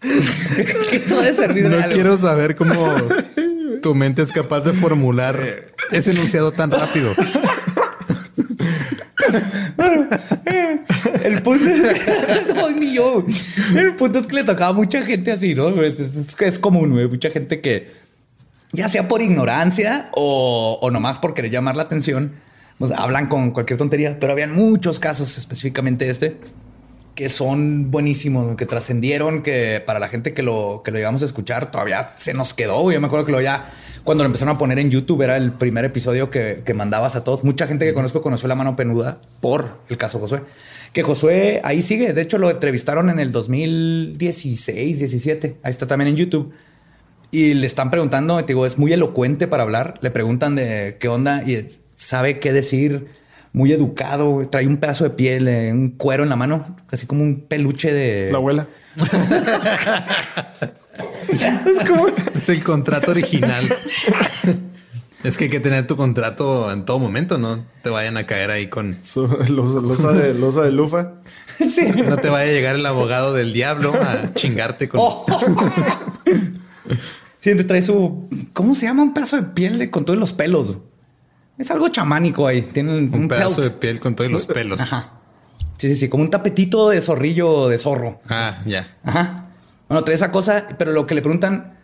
[0.00, 1.94] que eso debe servir de No algo.
[1.94, 2.94] quiero saber cómo
[3.82, 7.12] tu mente es capaz de formular ese enunciado tan rápido.
[13.76, 15.82] El punto es que le tocaba a mucha gente así, ¿no?
[15.82, 17.08] Es, es- es- es común, güey.
[17.08, 17.90] Mucha gente que,
[18.72, 22.32] ya sea por ignorancia o, o nomás por querer llamar la atención,
[22.78, 24.18] pues hablan con cualquier tontería.
[24.20, 26.36] Pero habían muchos casos, específicamente este,
[27.14, 31.24] que son buenísimos, que trascendieron, que para la gente que lo, que lo llegamos a
[31.26, 32.90] escuchar todavía se nos quedó.
[32.90, 33.70] Yo me acuerdo que lo ya,
[34.04, 37.24] cuando lo empezaron a poner en YouTube, era el primer episodio que, que mandabas a
[37.24, 37.44] todos.
[37.44, 40.42] Mucha gente que conozco conoció la mano penuda por el caso Josué.
[40.92, 42.12] Que Josué ahí sigue.
[42.12, 45.56] De hecho, lo entrevistaron en el 2016, 17.
[45.62, 46.52] Ahí está también en YouTube.
[47.30, 49.94] Y le están preguntando, te digo, es muy elocuente para hablar.
[50.00, 53.19] Le preguntan de qué onda y sabe qué decir.
[53.52, 54.42] Muy educado.
[54.48, 57.92] Trae un pedazo de piel, eh, un cuero en la mano, casi como un peluche
[57.92, 58.30] de.
[58.30, 58.68] La abuela.
[61.28, 62.06] es como.
[62.34, 63.64] Es el contrato original.
[65.22, 68.50] Es que hay que tener tu contrato en todo momento, no te vayan a caer
[68.50, 68.96] ahí con.
[69.02, 71.14] Su- losa, losa de, losa de lufa.
[71.60, 71.90] Sí.
[71.90, 75.00] No te vaya a llegar el abogado del diablo a chingarte con.
[75.02, 75.26] Oh.
[77.38, 78.28] Sí, te trae su.
[78.52, 79.02] ¿Cómo se llama?
[79.02, 80.76] Un pedazo de piel de, con todos los pelos.
[81.60, 82.62] Es algo chamánico ahí.
[82.62, 83.72] Tiene un, un pedazo pelt.
[83.72, 84.80] de piel con todos los pelos.
[84.80, 85.12] Ajá.
[85.76, 88.18] Sí, sí, sí, como un tapetito de zorrillo de zorro.
[88.30, 88.96] Ah, ya.
[89.04, 89.50] Ajá.
[89.86, 91.74] Bueno, trae esa cosa, pero lo que le preguntan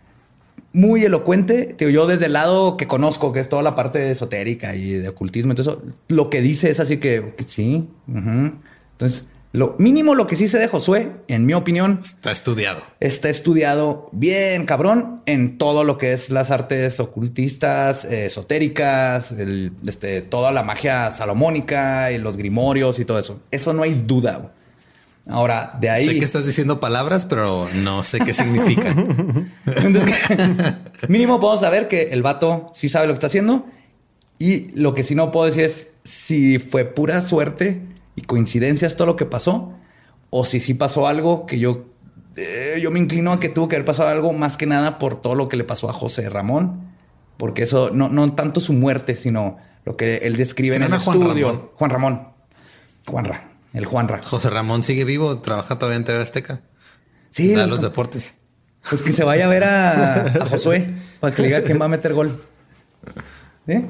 [0.72, 4.10] muy elocuente, te digo, yo desde el lado que conozco, que es toda la parte
[4.10, 7.88] esotérica y de ocultismo, eso, lo que dice es así que que sí.
[8.06, 9.24] Entonces,
[9.56, 12.80] lo mínimo lo que sí se de Josué, en mi opinión, Está estudiado.
[13.00, 19.72] está estudiado bien cabrón en todo lo que es las artes ocultistas, eh, esotéricas, el-
[19.86, 23.40] este, toda la magia salomónica y los grimorios y todo eso.
[23.50, 24.52] Eso no hay duda.
[25.28, 26.06] Ahora, de ahí...
[26.06, 29.50] Sé que estás diciendo palabras, pero no sé qué significan.
[29.66, 30.14] Entonces,
[31.08, 33.66] mínimo podemos saber que el vato sí sabe lo que está haciendo.
[34.38, 37.80] Y lo que sí no puedo decir es si fue pura suerte
[38.16, 39.72] y coincidencias todo lo que pasó,
[40.30, 41.84] o si sí pasó algo que yo,
[42.36, 45.20] eh, yo me inclino a que tuvo que haber pasado algo más que nada por
[45.20, 46.94] todo lo que le pasó a José Ramón.
[47.36, 50.92] Porque eso no, no tanto su muerte, sino lo que él describe en ¿No el
[50.94, 51.46] era Juan estudio.
[51.48, 51.70] Ramón?
[51.74, 53.40] Juan Ramón.
[53.74, 54.20] El Juanra.
[54.22, 56.62] José Ramón sigue vivo, trabaja todavía en TV Azteca.
[57.30, 58.36] Sí, da los- los deportes.
[58.88, 61.84] Pues que se vaya a ver a, a Josué para que le diga quién va
[61.84, 62.34] a meter gol.
[63.66, 63.84] ¿Sí?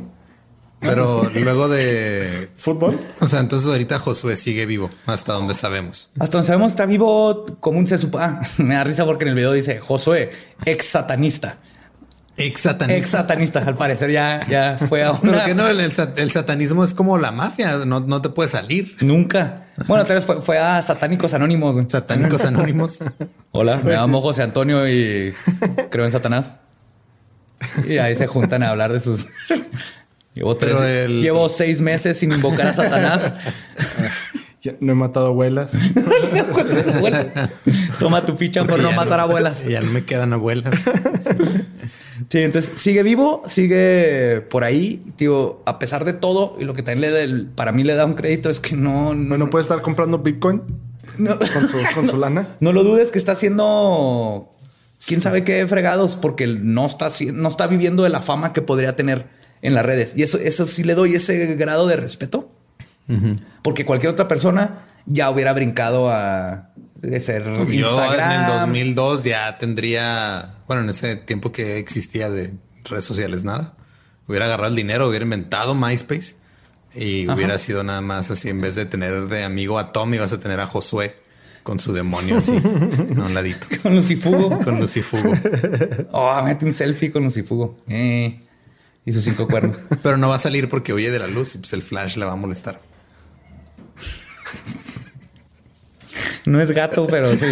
[0.87, 2.49] Pero luego de.
[2.57, 2.99] Fútbol.
[3.21, 6.11] O sea, entonces ahorita Josué sigue vivo, hasta donde sabemos.
[6.19, 9.35] Hasta donde sabemos está vivo como un se Ah, me da risa porque en el
[9.35, 10.31] video dice Josué,
[10.65, 11.59] ex satanista.
[12.39, 12.99] Ex satanista.
[12.99, 13.59] Ex satanista.
[13.61, 15.45] Al parecer ya, ya fue a Pero una...
[15.47, 18.51] que no, el, el sat- el satanismo es como la mafia, no, no te puede
[18.51, 18.95] salir.
[19.01, 19.69] Nunca.
[19.87, 21.77] Bueno, tal vez fue, fue a satánicos anónimos.
[21.89, 22.99] Satánicos anónimos.
[23.53, 25.33] Hola, me llamo José Antonio y
[25.91, 26.57] creo en Satanás.
[27.89, 29.27] Y ahí se juntan a hablar de sus...
[30.37, 33.35] Llevo, tres- el- llevo seis meses sin invocar a Satanás.
[34.63, 35.71] Ya no he matado abuelas.
[38.01, 39.65] Toma tu ficha por no matar abuelas.
[39.65, 40.75] Ya no me quedan abuelas.
[42.31, 45.05] Sí, entonces sigue vivo, sigue por ahí.
[45.17, 47.95] Tío, a pesar de todo, y lo que también le da el- para mí le
[47.95, 50.63] da un crédito es que no, no, Bueno, puede estar comprando Bitcoin
[51.19, 52.49] no, con su, con su lana.
[52.59, 54.51] no lo dudes que está haciendo
[55.07, 58.97] quién sabe qué fregados, porque no está, no está viviendo de la fama que podría
[58.97, 59.27] tener
[59.63, 60.15] en las redes.
[60.17, 62.51] Y eso, eso sí le doy ese grado de respeto.
[63.63, 66.71] Porque cualquier otra persona ya hubiera brincado a
[67.21, 68.51] ser Yo en Instagram.
[68.51, 72.55] el 2002 ya tendría, bueno, en ese tiempo que existía de
[72.85, 73.75] redes sociales, nada.
[74.27, 76.35] Hubiera agarrado el dinero, hubiera inventado MySpace
[76.95, 78.49] y hubiera sido nada más así.
[78.49, 81.15] En vez de tener de amigo a Tom, ibas a tener a Josué
[81.63, 82.61] con su demonio así, a
[83.25, 84.59] un ladito, Con Lucifugo.
[84.61, 85.33] con Lucifugo.
[86.13, 87.77] Oh, mete un selfie con Lucifugo.
[87.89, 88.41] Eh,
[89.07, 89.79] y sus cinco cuernos.
[90.03, 92.27] Pero no va a salir porque huye de la luz y pues el flash le
[92.27, 92.81] va a molestar.
[96.45, 97.47] No es gato, pero sí.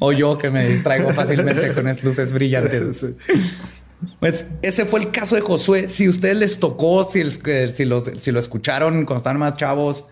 [0.00, 3.06] o yo que me distraigo fácilmente con estas luces brillantes.
[4.18, 5.88] Pues ese fue el caso de Josué.
[5.88, 10.06] Si ustedes les tocó, si, si, lo, si lo escucharon cuando estaban más chavos,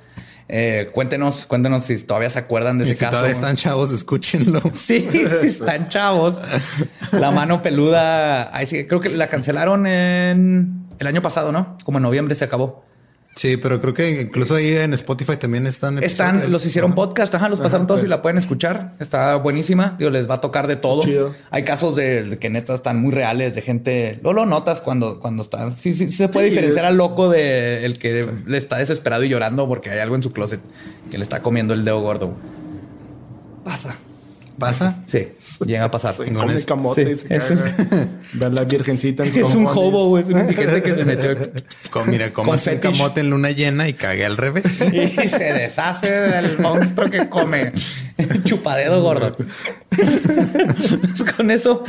[0.52, 3.12] eh, cuéntenos, cuéntenos si todavía se acuerdan de ese si caso.
[3.12, 4.60] Todavía están chavos, escúchenlo.
[4.72, 5.08] Sí,
[5.40, 6.42] sí están chavos.
[7.12, 8.50] La mano peluda.
[8.66, 11.76] sí, creo que la cancelaron en el año pasado, ¿no?
[11.84, 12.84] Como en noviembre se acabó.
[13.40, 16.04] Sí, pero creo que incluso ahí en Spotify también están.
[16.04, 18.96] Están, los hicieron podcast, ajá, los pasaron todos y la pueden escuchar.
[19.00, 19.96] Está buenísima.
[19.98, 21.00] Digo, les va a tocar de todo.
[21.50, 24.20] Hay casos de, que neta están muy reales, de gente.
[24.22, 25.74] No lo notas cuando, cuando están.
[25.74, 29.66] Sí, sí, se puede diferenciar al loco de el que le está desesperado y llorando
[29.66, 30.60] porque hay algo en su closet
[31.10, 32.34] que le está comiendo el dedo gordo.
[33.64, 33.96] Pasa.
[34.60, 35.02] ¿Pasa?
[35.06, 35.28] Sí,
[35.64, 36.14] llega a pasar.
[36.14, 37.74] Se come camote y se es caga.
[38.34, 38.42] Un...
[38.42, 41.34] a la virgencita en Es un hobo, es un indigente que se metió.
[41.90, 44.80] Con, mira, como un camote en luna llena y cagué al revés.
[44.92, 47.72] Y se deshace del monstruo que come.
[48.44, 49.36] Chupadedo gordo.
[51.36, 51.82] Con eso.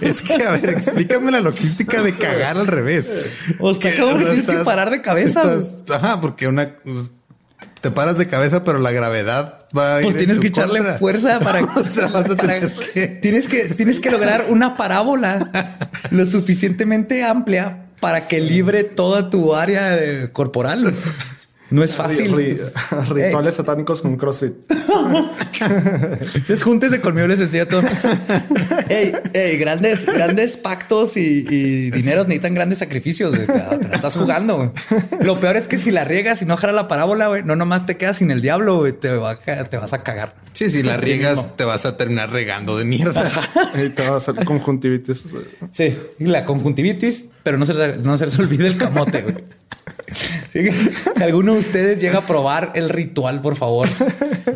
[0.00, 3.10] es que, a ver, explícame la logística de cagar al revés.
[3.58, 5.42] O sea, que, tienes que parar de cabeza.
[5.90, 7.10] ajá, porque una pues,
[7.80, 11.62] te paras de cabeza, pero la gravedad va a Pues tienes que echarle fuerza para,
[11.64, 13.06] o sea, vas a tener que...
[13.22, 15.50] tienes que tienes que lograr una parábola
[16.10, 20.94] lo suficientemente amplia para que libre toda tu área corporal.
[21.70, 22.34] No es fácil.
[23.10, 24.54] rituales satánicos con CrossFit.
[26.34, 27.82] Entonces, júntese conmigo, les decía todo.
[28.88, 33.36] ey, grandes, grandes pactos y, dinero necesitan grandes sacrificios.
[33.36, 34.72] Te la estás jugando.
[35.20, 37.86] Lo peor es que si la riegas y no jala la parábola, güey, no nomás
[37.86, 39.16] te quedas sin el diablo, te, te
[39.76, 40.34] vas a cagar.
[40.52, 43.30] Sí, si la riegas, te vas a terminar regando de mierda.
[43.74, 45.24] y te va a hacer conjuntivitis.
[45.72, 49.24] Sí, la conjuntivitis, pero no se, no se les olvide el camote,
[51.16, 53.88] si alguno de ustedes llega a probar el ritual, por favor,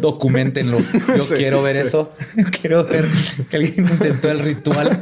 [0.01, 0.79] documentenlo.
[1.17, 2.13] Yo quiero ver eso.
[2.61, 3.05] quiero ver
[3.49, 5.01] que alguien intentó el ritual.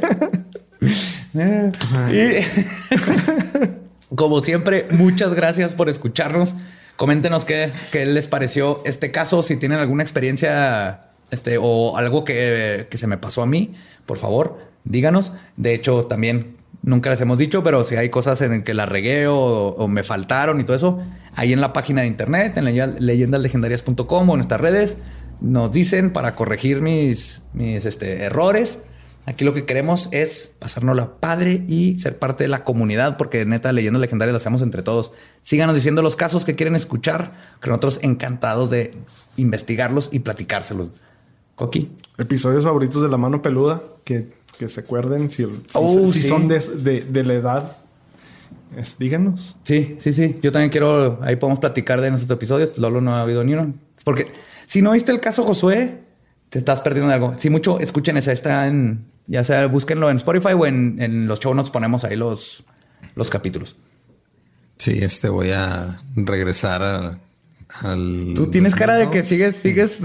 [4.15, 6.55] como siempre, muchas gracias por escucharnos.
[6.95, 9.41] Coméntenos qué, qué, les pareció este caso.
[9.41, 13.73] Si tienen alguna experiencia este, o algo que, que se me pasó a mí,
[14.05, 15.31] por favor, díganos.
[15.55, 19.27] De hecho, también Nunca les hemos dicho, pero si hay cosas en que la regué
[19.27, 20.99] o, me faltaron y todo eso,
[21.35, 22.65] ahí en la página de internet, en
[23.05, 24.97] leyendaslegendarias.com o en nuestras redes,
[25.41, 28.79] nos dicen para corregir mis, mis este, errores.
[29.25, 33.45] Aquí lo que queremos es pasarnos la padre y ser parte de la comunidad, porque
[33.45, 35.11] neta, leyendas legendarias las hacemos entre todos.
[35.41, 38.95] Síganos diciendo los casos que quieren escuchar, que nosotros encantados de
[39.35, 40.87] investigarlos y platicárselos.
[41.55, 41.91] Coqui.
[42.17, 47.33] Episodios favoritos de la mano peluda que que se acuerden si, oh, son de, la
[47.33, 47.77] edad.
[48.99, 49.55] díganos.
[49.63, 50.37] Sí, sí, sí.
[50.43, 51.17] Yo también quiero.
[51.21, 52.77] Ahí podemos platicar de nuestros episodios.
[52.77, 53.73] Lolo no ha habido ni uno.
[54.03, 54.27] Porque
[54.65, 56.01] si no viste el caso Josué,
[56.49, 57.33] te estás perdiendo de algo.
[57.37, 58.33] Si mucho, escuchen esa.
[58.33, 59.05] Está en.
[59.27, 62.65] Ya sea, búsquenlo en Spotify o en, los show notes ponemos ahí los,
[63.15, 63.77] los capítulos.
[64.77, 67.17] Sí, este voy a regresar a
[68.35, 69.99] Tú tienes cara de que sigues, sigues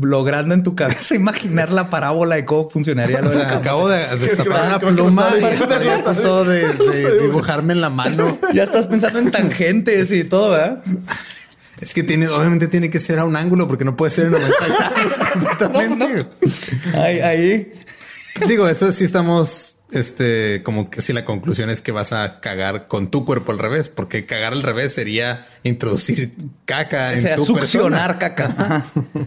[0.00, 3.20] logrando en tu cabeza imaginar la parábola y cómo funcionaría.
[3.20, 6.72] O sea, acabo de destapar una pluma y estaría a punto de,
[7.20, 8.38] dibujarme en la mano.
[8.54, 10.82] Ya estás pensando en tangentes y todo, ¿verdad?
[11.80, 14.32] Es que tiene, obviamente tiene que ser a un ángulo porque no puede ser en
[14.32, 16.26] 90 grados completamente.
[16.94, 17.72] Ahí, ahí.
[18.46, 22.88] Digo, eso sí estamos este, como que si la conclusión es que vas a cagar
[22.88, 26.32] con tu cuerpo al revés, porque cagar al revés sería introducir
[26.64, 28.84] caca en tu succionar caca.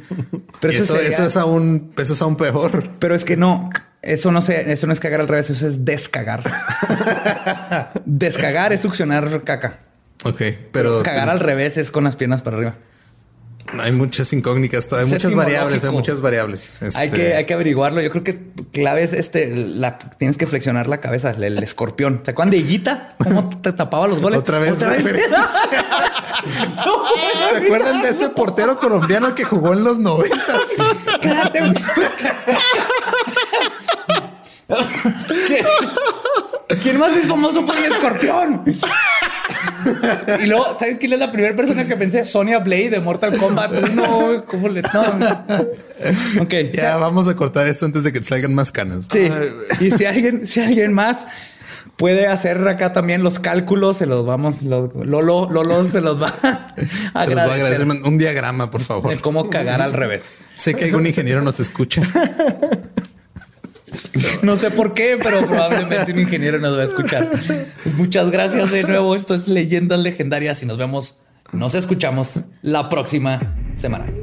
[0.60, 2.90] Pero eso, eso, es aún, eso es aún peor.
[3.00, 3.70] Pero es que no,
[4.02, 6.44] eso no sé, eso no es cagar al revés, eso es descagar.
[8.06, 9.80] descagar es succionar caca.
[10.24, 10.42] Ok,
[10.72, 12.76] pero cagar al revés es con las piernas para arriba.
[13.80, 16.80] Hay muchas incógnitas, hay muchas variables, hay muchas variables.
[16.96, 18.02] Hay, que, este hay que averiguarlo.
[18.02, 18.40] Yo creo que
[18.72, 22.22] clave es este, la, tienes que flexionar la cabeza, el, escorpión.
[22.24, 23.16] ¿Se acuerdan de Higuita?
[23.18, 24.40] ¿Cómo te tapaba los goles?
[24.40, 24.74] Otra vez.
[24.74, 25.04] ¿Otra vez?
[26.46, 30.62] ¿Se acuerdan de ese portero colombiano que jugó en los noventas?
[36.82, 38.64] ¿Quién más es famoso por el escorpión?
[40.44, 42.24] Y luego, ¿saben quién es la primera persona que pensé?
[42.24, 43.72] Sonia Blade de Mortal Kombat.
[43.92, 44.82] No, ¿cómo le.?
[44.82, 45.02] No.
[46.42, 46.54] Ok.
[46.74, 49.06] Ya vamos a cortar esto antes de que salgan más canas.
[49.12, 49.30] Sí.
[49.80, 51.26] y si alguien, si alguien más
[51.98, 54.64] puede hacer acá también los cálculos, se los vamos.
[54.64, 56.34] Lolo, Lolo se los va
[57.14, 57.88] a agradecer.
[57.88, 59.10] Un diagrama, por favor.
[59.10, 60.36] De cómo cagar al revés.
[60.58, 62.02] Sé que algún ingeniero nos escucha.
[64.42, 67.32] No sé por qué, pero probablemente un ingeniero nos va a escuchar.
[67.98, 69.16] Muchas gracias de nuevo.
[69.16, 71.22] Esto es Leyendas Legendarias y nos vemos
[71.52, 73.40] Nos escuchamos la próxima
[73.76, 74.23] semana.